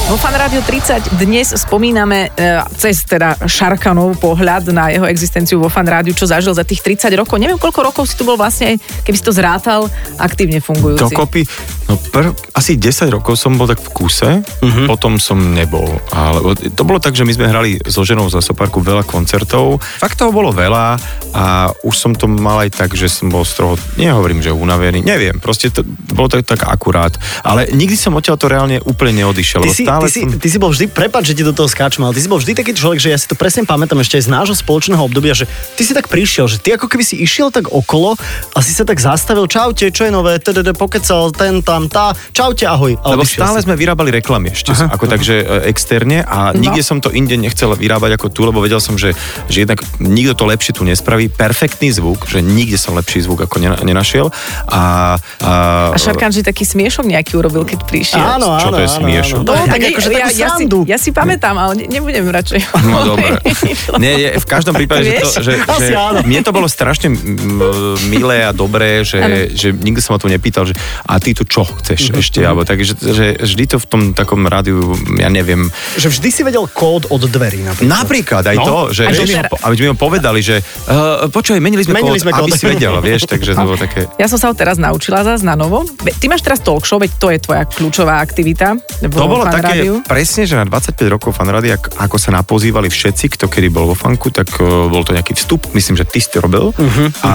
[0.07, 2.38] Vo Fan Rádio 30 dnes spomíname e,
[2.79, 7.11] cez teda Šarkanov pohľad na jeho existenciu vo Fan Rádiu, čo zažil za tých 30
[7.19, 7.42] rokov.
[7.42, 11.11] Neviem, koľko rokov si tu bol vlastne, keby si to zrátal, aktívne fungujúci.
[11.11, 11.42] Dokopy,
[11.90, 14.87] no pr- asi 10 rokov som bol tak v kuse, Mhm.
[14.87, 15.90] potom som nebol.
[16.09, 19.83] Ale to bolo tak, že my sme hrali so ženou za Soparku veľa koncertov.
[19.99, 21.03] Fakt toho bolo veľa
[21.35, 21.45] a
[21.83, 25.35] už som to mal aj tak, že som bol z toho, nehovorím, že unavený, neviem,
[25.37, 25.83] proste to
[26.14, 27.11] bolo tak, tak akurát.
[27.42, 29.66] Ale nikdy som odtiaľ to reálne úplne neodišiel.
[29.66, 30.30] Ty si, stále ty, si, som...
[30.37, 32.52] ty si bol vždy, prepáč, že ti do toho skáčem, ale ty si bol vždy
[32.52, 35.48] taký človek, že ja si to presne pamätám ešte aj z nášho spoločného obdobia, že
[35.78, 38.18] ty si tak prišiel, že ty ako keby si išiel tak okolo
[38.52, 42.68] a si sa tak zastavil, čaute, čo je nové, tdd, pokecal, ten tam, tá, čaute,
[42.68, 42.98] ahoj.
[43.00, 43.64] Lebo stále si.
[43.64, 46.62] sme vyrábali reklamy ešte, aha, ako takže e, externe a No.
[46.62, 49.12] nikde som to inde nechcel vyrábať ako tu, lebo vedel som, že,
[49.50, 51.28] že jednak nikto to lepšie tu nespraví.
[51.28, 54.30] Perfektný zvuk, že nikde som lepší zvuk ako nena, nenašiel.
[54.70, 55.52] A, a,
[55.92, 58.22] A Šarkan, že taký smiešok nejaký urobil, keď prišiel.
[58.22, 59.40] Áno, áno, Čo to je áno, smiešok?
[59.42, 59.52] áno.
[59.52, 62.61] No, tak nie, akože ja, takú ja, si, ja si pamätám, ale ne- nebudem radšej.
[62.85, 63.38] No dobre.
[64.03, 67.09] Nie, je, v každom prípade, že, to, že, že mne to bolo strašne
[68.05, 69.18] milé a dobré, že,
[69.51, 72.62] že nikto sa ma tu nepýtal, že a ty tu čo chceš Mhm, ešte, alebo
[72.62, 74.79] tak, že, že vždy to v tom takom rádiu,
[75.14, 77.62] ja neviem, Že vždy si vedel kód od dverí.
[77.62, 77.88] Napríklad.
[77.88, 78.64] Napríklad aj No.
[78.64, 82.16] to, že, A že ho, aby mi ho povedali, že uh, počuj, menili sme Menili
[82.16, 82.57] kód, sme aby kód.
[82.57, 84.09] si vedel, vieš, takže to bolo také...
[84.16, 85.85] Ja som sa ho teraz naučila zase na novo.
[85.85, 88.77] Ty máš teraz talk show, veď to je tvoja kľúčová aktivita.
[89.03, 89.94] To bolo také, Rádiu.
[90.06, 93.96] presne, že na 25 rokov fanrady, ak, ako sa napozývali všetci, kto kedy bol vo
[93.96, 96.72] fanku, tak uh, bol to nejaký vstup, myslím, že ty si to robil.
[96.76, 97.30] Mhm, a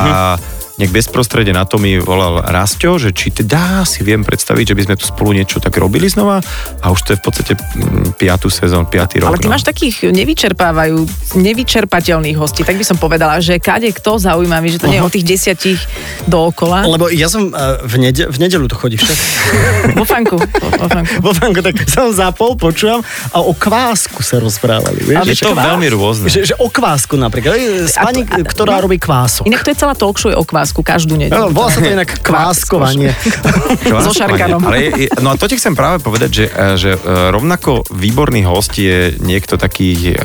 [0.80, 4.82] nejak bezprostredne na to mi volal Rastio, že či teda si viem predstaviť, že by
[4.88, 6.40] sme tu spolu niečo tak robili znova
[6.80, 9.36] a už to je v podstate mm, piatú sezón, piatý rok.
[9.36, 9.54] Ale ty no.
[9.54, 10.98] máš takých nevyčerpávajú,
[11.38, 15.12] nevyčerpateľných hostí, tak by som povedala, že kade kto zaujímavý, že to nie je o
[15.12, 15.80] tých desiatich
[16.26, 16.88] dookola.
[16.88, 19.18] Lebo ja som uh, v, nede- v nedelu to chodí však.
[20.00, 20.40] Vo fanku.
[20.40, 21.14] Vo, vo fanku.
[21.20, 23.04] Vo fanku, tak som zapol, počúvam
[23.34, 25.04] a o kvásku sa rozprávali.
[25.04, 25.26] Vieš?
[25.28, 26.30] Je to veľmi rôzne.
[26.30, 27.58] Že, že o kvásku napríklad.
[27.86, 28.88] S A pani, to- a- ktorá no.
[28.88, 29.50] robí kvások.
[29.50, 31.50] Inak to je celá talk show je o kvásku každú Áno, nedelu.
[31.50, 33.10] volá sa to inak kváskovanie.
[34.02, 34.62] So Šarkanom.
[34.62, 37.90] Ale, je- je- no a to ti chcem práve povedať, že, e, že e, rovnako
[37.90, 40.16] výborný host je niekto taký e,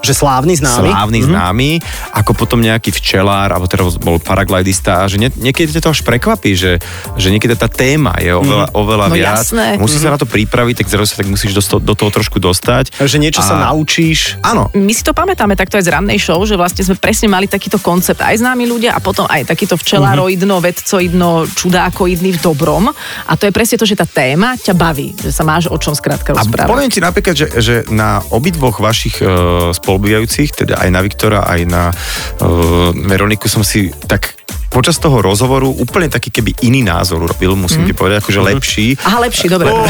[0.00, 0.88] že slávny, známy.
[0.88, 1.26] slávny, Mhm.
[1.26, 1.70] známy,
[2.12, 6.52] ako potom nejaký včelár, alebo teraz bol paraglidista a že nie, niekedy to až prekvapí,
[6.52, 6.80] že,
[7.14, 9.36] že niekedy tá téma je oveľa, oveľa No viac.
[9.40, 9.76] jasné.
[9.76, 12.96] Musíš sa na to pripraviť, tak zrazu sa tak musíš do, do toho trošku dostať.
[12.96, 14.40] Že niečo sa A- naučíš.
[14.40, 17.46] Áno, My si to pamätáme takto aj z rannej show, že vlastne sme presne mali
[17.46, 22.88] takýto koncept aj známi ľudia a potom aj takýto včelároidno, vedcoidno, čudákoidný v dobrom.
[23.22, 25.92] A to je presne to, že tá téma ťa baví, že sa máš o čom
[25.92, 26.66] skrátka A rozprávať.
[26.66, 31.60] poviem ti napríklad, že, že na obidvoch vašich uh, spolubývajúcich, teda aj na Viktora, aj
[31.66, 34.38] na uh, Veroniku som si tak
[34.70, 38.94] počas toho rozhovoru úplne taký keby iný názor urobil, musím ti povedať, akože lepší.
[39.02, 39.66] Aha, lepší, dobre.
[39.66, 39.82] Oh.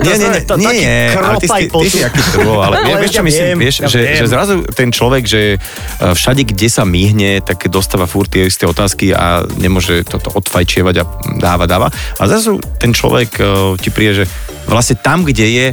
[0.00, 2.96] Nie, nie, nie, To- nie, nie, ale ty, ty, ty si aký bol, ale, ja,
[2.96, 4.16] Ale vieš čo myslím, vieš, ja že, viem.
[4.16, 8.64] že zrazu ten človek, že e, všade, kde sa myhne, tak dostáva furt tie isté
[8.64, 11.04] otázky a nemôže toto odfajčievať a
[11.36, 11.92] dáva, dáva.
[11.92, 13.44] A zrazu ten človek e,
[13.84, 14.26] ti príde, že
[14.64, 15.66] vlastne tam, kde je,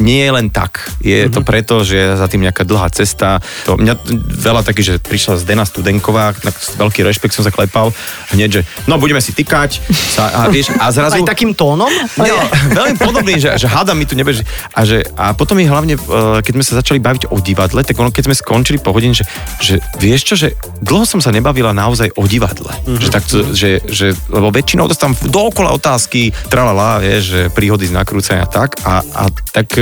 [0.00, 0.88] nie je len tak.
[1.04, 1.32] Je Mhm.
[1.32, 3.42] to preto, že je za tým nejaká dlhá cesta.
[3.68, 3.94] To, mňa
[4.40, 7.92] veľa taký, že prišla Zdena Studenková, na veľký rešpekt som sa klepal,
[8.32, 9.70] hneď, že no budeme si tykať
[10.16, 11.20] sa, a, vieš, a zrazu...
[11.20, 11.90] Aj takým tónom?
[12.16, 12.36] No,
[12.72, 14.40] veľmi podobný, že, že hádam mi tu nebeží.
[14.72, 17.98] A, že, a potom mi hlavne, eh, keď sme sa začali baviť o divadle, tak
[17.98, 19.28] ono, keď sme skončili po hodine, že,
[19.60, 22.70] že vieš čo, že dlho som sa nebavila naozaj o divadle.
[22.72, 23.00] Mm-hmm.
[23.02, 28.46] Že, tak, že, že, lebo väčšinou dostávam dookola otázky, tralala, vieš, že príhody z nakrúcania
[28.48, 28.80] tak.
[28.86, 29.81] A, a tak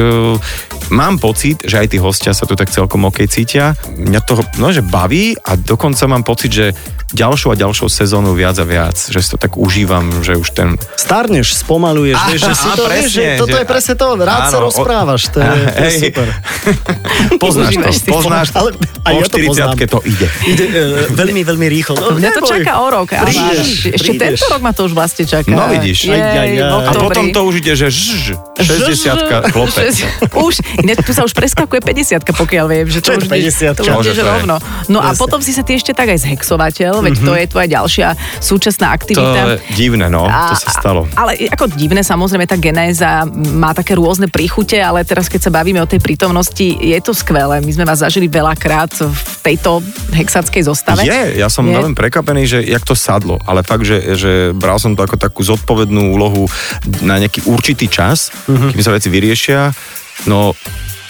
[0.90, 3.78] mám pocit, že aj tí hostia sa tu tak celkom ok cítia.
[3.88, 6.66] Mňa to, no, že baví a dokonca mám pocit, že
[7.10, 10.78] ďalšou a ďalšou sezónu viac a viac, že si to tak užívam, že už ten...
[10.94, 14.06] Starneš, spomaluješ, Á, vieš, že si to, presne, vieš, že toto že- je presne to,
[14.14, 16.26] rád sa áno, o- rozprávaš, to je, to je super.
[17.42, 18.10] Poznáš to, to.
[18.14, 18.58] poznáš to.
[18.62, 20.26] Ale po ja to 40 to ide.
[20.46, 20.82] Ide e,
[21.20, 21.98] veľmi, veľmi rýchlo.
[21.98, 24.38] No, Mňa to čaká o rok, ale Prídeš, ešte prídeš.
[24.38, 25.50] tento rok ma to už vlastne čaká.
[25.50, 26.06] No vidíš.
[26.06, 26.62] Jej, Aj, aj, aj.
[26.62, 29.89] A A potom to už ide, že žž, 60 klope.
[30.46, 33.76] Už, ináč tu sa už preskakuje 50 pokiaľ viem, že to Čo už, 50?
[33.76, 34.56] to už ideš to rovno.
[34.86, 38.08] No a potom si sa ty ešte tak aj zhexovateľ, veď to je tvoja ďalšia
[38.38, 39.38] súčasná To aktivita.
[39.38, 41.04] je divné, no, to sa stalo.
[41.12, 45.78] Ale ako divné, samozrejme, tá genéza má také rôzne príchute, ale teraz keď sa bavíme
[45.78, 47.58] o tej prítomnosti, je to skvelé.
[47.58, 49.10] My sme vás zažili veľakrát v
[49.42, 51.02] tejto hexackej zostave.
[51.02, 51.72] Je, ja som Je.
[51.72, 55.40] veľmi prekapený, že jak to sadlo, ale fakt, že, že bral som to ako takú
[55.40, 56.46] zodpovednú úlohu
[57.00, 58.72] na nejaký určitý čas, Mhm.
[58.72, 59.72] kým sa veci vyriešia.
[60.28, 60.52] No,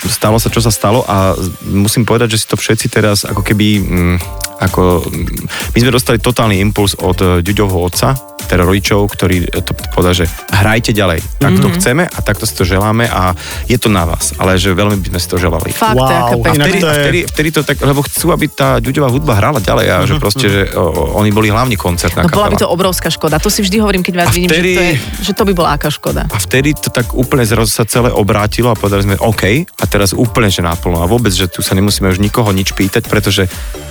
[0.07, 1.35] stalo sa, čo sa stalo a
[1.66, 3.66] musím povedať, že si to všetci teraz ako keby...
[3.81, 4.18] Mm,
[4.61, 9.73] ako, mm, my sme dostali totálny impuls od eh, Ďuďovho otca, teda rodičov, ktorí to
[9.90, 11.23] povedali, že hrajte ďalej.
[11.38, 11.61] Tak Mhm.
[11.61, 13.31] to chceme a takto si to želáme a
[13.64, 15.70] je to na vás, ale že veľmi by sme si to želali.
[15.70, 16.11] Fakt, Wow.
[16.35, 19.33] aká A Vtedy, to a vtedy, vtedy to tak, lebo chcú, aby tá ďuďová hudba
[19.35, 20.83] hrala ďalej a že proste, že o,
[21.16, 23.38] oni boli hlavný koncertná No bola by to obrovská škoda.
[23.38, 25.53] To si vždy hovorím, keď vás A vidím, vtedy- že, to je, že to by
[25.55, 26.27] bola aká škoda.
[26.27, 30.11] A vtedy to tak úplne zrazu sa celé obrátilo a povedali sme OK a teraz
[30.11, 33.46] úplne, že naplno a vôbec, že tu sa nemusíme už nikoho nič pýtať, pretože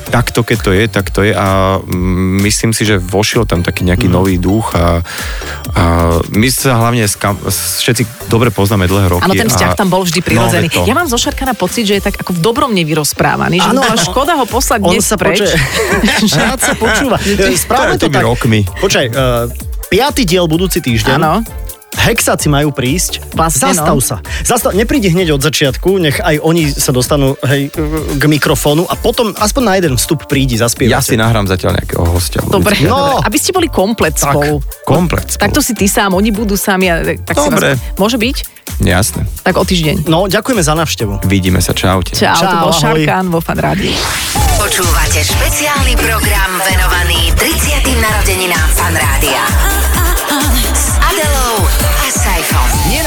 [0.06, 3.84] takto, keď to je, tak to je a mm, myslím si, že vošiel tam taký
[3.84, 5.02] nejaký nový duch a,
[5.70, 5.84] a
[6.30, 9.24] my sa hlavne s kam, s- všetci dobre poznáme dlhé roky.
[9.24, 10.68] Áno, ten vzťah a- tam bol vždy prirodzený.
[10.70, 13.78] No, ja mám zo Šarkana pocit, že je tak ako v dobrom nevyrozprávaný, že by
[13.78, 14.04] bola áno.
[14.04, 15.40] škoda ho poslať On dnes sa preč.
[15.40, 15.56] počuje.
[16.40, 17.18] Rád sa počúva.
[17.52, 18.24] Správame to To tak.
[18.24, 18.60] rokmi.
[18.66, 19.46] Počkaj, uh,
[19.88, 21.16] piatý diel budúci týždeň.
[21.16, 21.42] Áno.
[22.00, 23.20] Hexáci majú prísť.
[23.36, 24.02] Vlastne, Zastav no.
[24.02, 24.18] sa.
[24.42, 27.70] Zastav, nepríde hneď od začiatku, nech aj oni sa dostanú hej,
[28.16, 30.96] k mikrofónu a potom aspoň na jeden vstup prídi, zaspievate.
[30.96, 32.40] Ja si nahrám zatiaľ nejakého hostia.
[32.42, 33.20] Dobre, No.
[33.20, 33.28] dobre.
[33.28, 34.64] Aby ste boli komplet Tak, spolu.
[34.84, 35.44] komplet spolu.
[35.44, 36.88] Takto si ty sám, oni budú sami.
[36.88, 37.76] A, tak Dobre.
[37.76, 38.38] Si vás, môže byť?
[38.80, 39.28] Jasné.
[39.44, 40.08] Tak o týždeň.
[40.08, 41.28] No, ďakujeme za návštevu.
[41.28, 42.16] Vidíme sa, čaute.
[42.16, 42.80] Čau, to Čau, bol ahoj.
[42.80, 43.92] Šarkán vo Fan Rádiu.
[44.56, 47.76] Počúvate špeciálny program venovaný 30.
[48.00, 49.44] narodeninám Fan Rádia.
[50.72, 51.59] S Adelou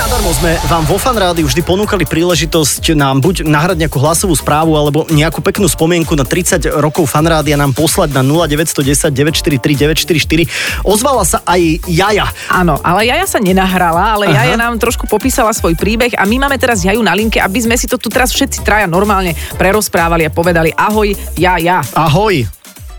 [0.03, 4.75] nadarmo sme vám vo Fan Rádiu vždy ponúkali príležitosť nám buď nahrať nejakú hlasovú správu
[4.75, 10.83] alebo nejakú peknú spomienku na 30 rokov Fan Rádia nám poslať na 0910 943 944.
[10.83, 12.27] Ozvala sa aj Jaja.
[12.51, 16.59] Áno, ale Jaja sa nenahrala, ale Jaja nám trošku popísala svoj príbeh a my máme
[16.59, 20.35] teraz Jaju na linke, aby sme si to tu teraz všetci traja normálne prerozprávali a
[20.35, 21.79] povedali ahoj, Jaja.
[21.95, 22.43] Ahoj.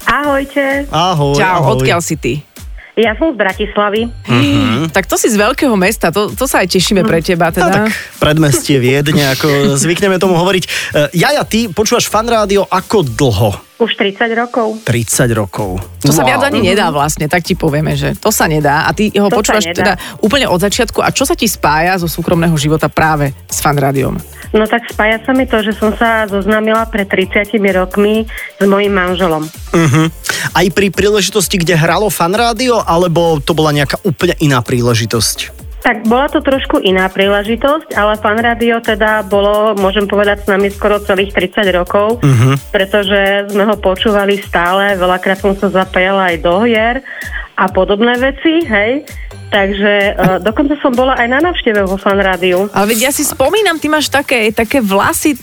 [0.07, 1.35] Ahojte, Ahoj.
[1.35, 1.83] Čau, ahoj.
[1.83, 2.33] odkiaľ si ty?
[2.93, 4.05] ja som z Bratislavy.
[4.29, 4.72] Mhm.
[4.89, 7.71] Tak to si z veľkého mesta, to, to sa aj tešíme pre teba No, teda.
[7.85, 9.47] tak predmestie Viedne, ako
[9.83, 10.63] zvykneme tomu hovoriť.
[10.63, 10.69] E,
[11.15, 13.51] Jaja, ty počúvaš Fan Rádio ako dlho?
[13.83, 14.79] Už 30 rokov.
[14.87, 15.83] 30 rokov.
[16.07, 19.11] To sa viac ani nedá vlastne, tak ti povieme, že to sa nedá a ty
[19.11, 22.87] ho To počúvaš teda úplne od začiatku a čo sa ti spája zo súkromného života
[22.87, 24.15] práve s fan rádiom?
[24.55, 28.23] No tak spája sa mi to, že som sa zoznámila pred 30 rokmi
[28.55, 29.43] s mojim manželom.
[29.75, 30.07] Uh-huh.
[30.55, 35.62] Aj pri príležitosti, kde hralo Fan Rádio, alebo to bola nejaká úplne iná príležitosť?
[35.83, 40.71] Tak bola to trošku iná príležitosť, ale fan rádio teda bolo, môžem povedať, s nami
[40.71, 42.71] skoro celých 30 rokov, Mhm.
[42.71, 43.21] pretože
[43.51, 47.03] sme ho počúvali stále, veľakrát som sa zapájala aj do hier
[47.53, 49.03] a podobné veci, hej.
[49.45, 52.65] Takže uh, dokonca som bola aj na návšteve vo fan rádiu.
[52.73, 55.37] Ale veď ja si spomínam, ty máš také, také vlasy,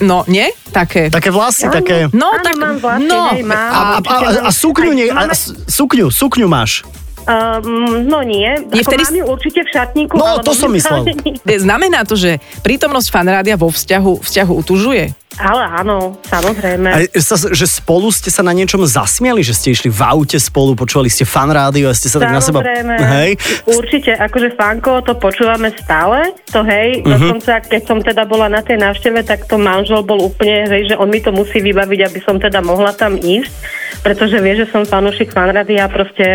[0.00, 0.48] no nie?
[0.72, 1.12] Také.
[1.12, 1.76] Také vlasy, Áno.
[1.76, 1.96] také...
[2.08, 3.68] No, Áno, tak, mám vlasy, no, hej, mám.
[3.68, 5.28] A, a, a, a sukňu, Aj nie, a,
[5.68, 6.88] sukňu, sukňu máš.
[7.24, 10.12] Um, no nie, Nie, Ako vtedy- mám ju určite v šatníku.
[10.12, 11.08] No, ale to som myslel.
[11.24, 11.56] nie.
[11.56, 15.04] Znamená to, že prítomnosť fan rádia vo vzťahu, vzťahu utužuje?
[15.34, 16.86] Ale áno, samozrejme.
[16.86, 20.78] A, sa, že spolu ste sa na niečom zasmiali, že ste išli v aute spolu,
[20.78, 22.62] počúvali ste fan rádio a ste sa tak na seba...
[22.62, 23.30] Samozrejme, Hej.
[23.66, 27.10] určite, akože fanko, to počúvame stále, to hej, Mhm.
[27.10, 30.94] dokonca keď som teda bola na tej návšteve, tak to manžel bol úplne, hej, že
[30.94, 33.50] on mi to musí vybaviť, aby som teda mohla tam ísť,
[34.04, 36.26] pretože vie, že som fanúšik fanrádia a proste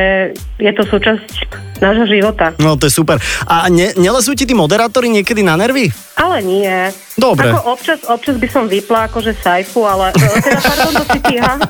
[0.57, 1.45] je to súčasť
[1.77, 2.57] nášho života.
[2.57, 3.21] No to je super.
[3.45, 5.93] A ne, nelezú ti tí moderátori niekedy na nervy?
[6.17, 6.89] Ale nie.
[7.17, 7.49] Dobre.
[7.49, 11.35] Ako občas, občas by som vypla akože sajfu, ale e, teda pardon, to si ty,
[11.41, 11.53] ha?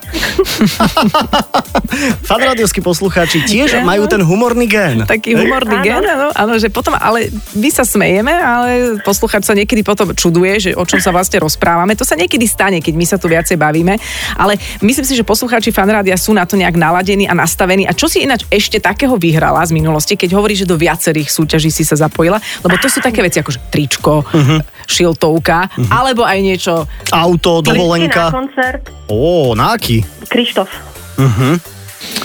[2.29, 5.05] fanrádiovskí poslucháči tiež majú ten humorný gén.
[5.05, 5.85] Taký humorný Áno.
[5.85, 8.69] gen, áno, áno, že potom, ale my sa smejeme, ale
[9.01, 11.95] posluchač sa niekedy potom čuduje, že o čom sa vlastne rozprávame.
[11.95, 13.97] To sa niekedy stane, keď my sa tu viacej bavíme,
[14.35, 17.85] ale myslím si, že poslucháči fanrádia sú na to nejak naladení a nastavení.
[17.85, 21.69] A čo si ináč ešte takého vyhrala z minulosti, keď hovorí, že do viacerých súťaží
[21.69, 24.78] si sa zapojila, lebo to sú také veci ako že tričko, Mhm.
[24.89, 26.73] Šiltovka, alebo aj niečo
[27.13, 28.23] Auto, Lístky na dovolenka.
[28.33, 28.83] koncert.
[29.05, 30.01] Ó, na aký?
[30.25, 30.69] Krištof.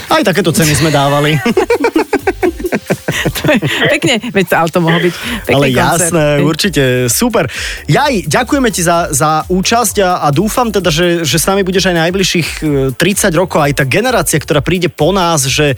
[0.09, 1.37] Aj takéto ceny sme dávali.
[3.91, 5.15] Pekne, veď to auto mohol byť.
[5.47, 5.85] Pekný Ale koncert.
[6.11, 7.45] jasné, určite, super.
[7.87, 11.93] Jaj, ďakujeme ti za, za účasť a, a dúfam teda, že, že s nami budeš
[11.93, 15.77] aj najbližších e, 30 rokov, aj tá generácia, ktorá príde po nás, že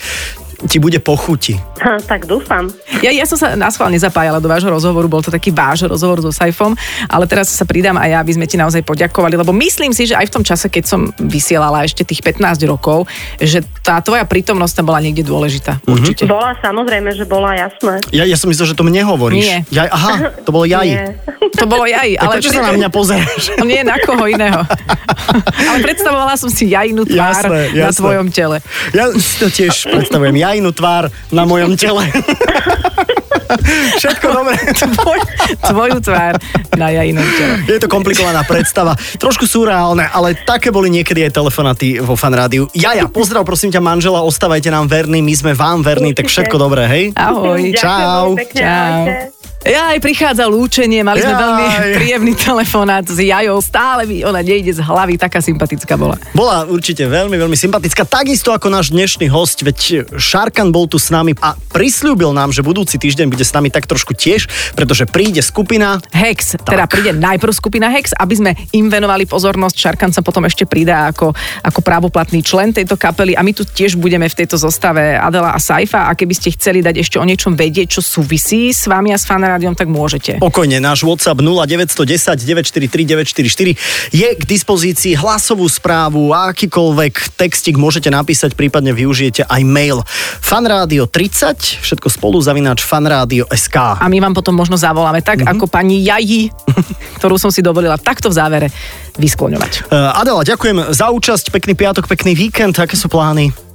[0.64, 1.60] ti bude pochuti.
[1.84, 2.72] Ha, tak dúfam.
[3.04, 6.32] Ja, ja som sa naschvál nezapájala do vášho rozhovoru, bol to taký váš rozhovor so
[6.32, 6.72] Saifom,
[7.12, 10.16] ale teraz sa pridám aj ja, aby sme ti naozaj poďakovali, lebo myslím si, že
[10.16, 13.04] aj v tom čase, keď som vysielala ešte tých 15 rokov,
[13.36, 15.84] že tá tvoja prítomnosť tam bola niekde dôležitá.
[15.84, 16.24] Určite.
[16.24, 18.00] Bola samozrejme, že bola jasné.
[18.16, 19.44] Ja, ja som myslel, že to mne hovoríš.
[19.44, 19.58] Nie.
[19.68, 20.88] Jaj, aha, to bolo jaj.
[20.88, 21.06] Nie.
[21.56, 23.42] To bolo jaj, ale prečo sa na mňa pozeráš?
[23.70, 24.60] Nie na koho iného.
[25.70, 28.00] ale predstavovala som si jajnú tvár Jasné, na jasné.
[28.02, 28.56] tvojom tele.
[28.92, 30.34] Ja si to tiež predstavujem.
[30.46, 32.06] Jajnú tvár na mojom tele.
[33.98, 34.54] Všetko dobré.
[34.78, 35.18] Tvoj,
[35.58, 36.38] tvoju tvár
[36.78, 37.54] na jajinom tele.
[37.66, 38.94] Je to komplikovaná predstava.
[39.18, 42.70] Trošku surreálne, ale také boli niekedy aj telefonáty vo fanrádiu.
[42.78, 46.86] Jaja, pozdrav prosím ťa manžela, ostávajte nám verní, my sme vám verní, tak všetko dobré,
[46.86, 47.04] hej?
[47.18, 47.74] Ahoj.
[47.74, 48.26] Ďakujem Čau.
[48.38, 49.35] pekne, Čau.
[49.66, 51.42] Ja aj prichádza lúčenie, mali sme Jaj.
[51.42, 51.66] veľmi
[51.98, 56.14] príjemný telefonát s Jajou, stále mi ona nejde z hlavy, taká sympatická bola.
[56.30, 61.10] Bola určite veľmi, veľmi sympatická, takisto ako náš dnešný host, veď Šarkan bol tu s
[61.10, 64.46] nami a prislúbil nám, že budúci týždeň bude s nami tak trošku tiež,
[64.78, 69.74] pretože príde skupina Hex, teda príde najprv skupina Hex, aby sme im venovali pozornosť.
[69.74, 71.34] Šarkan sa potom ešte pridá ako,
[71.66, 75.58] ako právoplatný člen tejto kapely a my tu tiež budeme v tejto zostave Adela a
[75.58, 79.18] Saifa a keby ste chceli dať ešte o niečom vedieť, čo súvisí s vami a
[79.18, 79.26] s
[79.56, 80.36] fanrádiom, tak môžete.
[80.36, 88.52] Pokojne, náš WhatsApp 0910 943 944 je k dispozícii hlasovú správu, akýkoľvek textik môžete napísať,
[88.52, 90.04] prípadne využijete aj mail
[90.44, 93.76] fanradio 30, všetko spolu zavináč fanradio.sk.
[93.96, 95.48] A my vám potom možno zavoláme tak, Mhm.
[95.48, 95.56] mm-hmm.
[95.56, 96.52] ako pani Jaji,
[97.18, 98.68] ktorú som si dovolila takto v závere
[99.16, 99.88] vyskloňovať.
[99.88, 103.65] Uh, Adela, ďakujem za účasť, pekný piatok, pekný víkend, aké sú plány?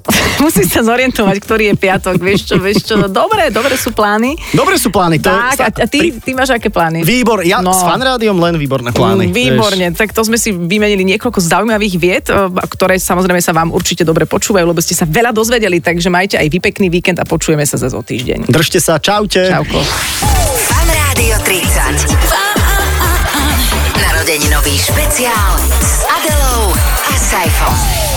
[0.41, 2.97] musí sa zorientovať, ktorý je piatok, vieš čo, vieš čo.
[3.07, 4.33] Dobre, dobre sú plány.
[4.51, 5.21] Dobre sú plány.
[5.21, 6.21] To tak, sa, a ty, pri...
[6.21, 7.05] ty máš aké plány?
[7.05, 7.73] Výbor, ja no.
[7.73, 9.29] s fanrádiom len výborné plány.
[9.29, 9.99] Mm, výborne, vieš.
[10.01, 14.25] tak to sme si vymenili niekoľko zaujímavých vied, eh, ktoré samozrejme sa vám určite dobre
[14.25, 17.77] počúvajú, lebo ste sa veľa dozvedeli, takže majte aj vy pekný víkend a počujeme sa
[17.77, 18.49] zase o týždeň.
[18.49, 19.47] Držte sa, čaute.
[19.47, 19.79] Čauko.
[20.67, 22.41] Fan Rádio 30.
[23.97, 26.73] Narodeninový špeciál s Adelou
[27.09, 28.10] a Saifom.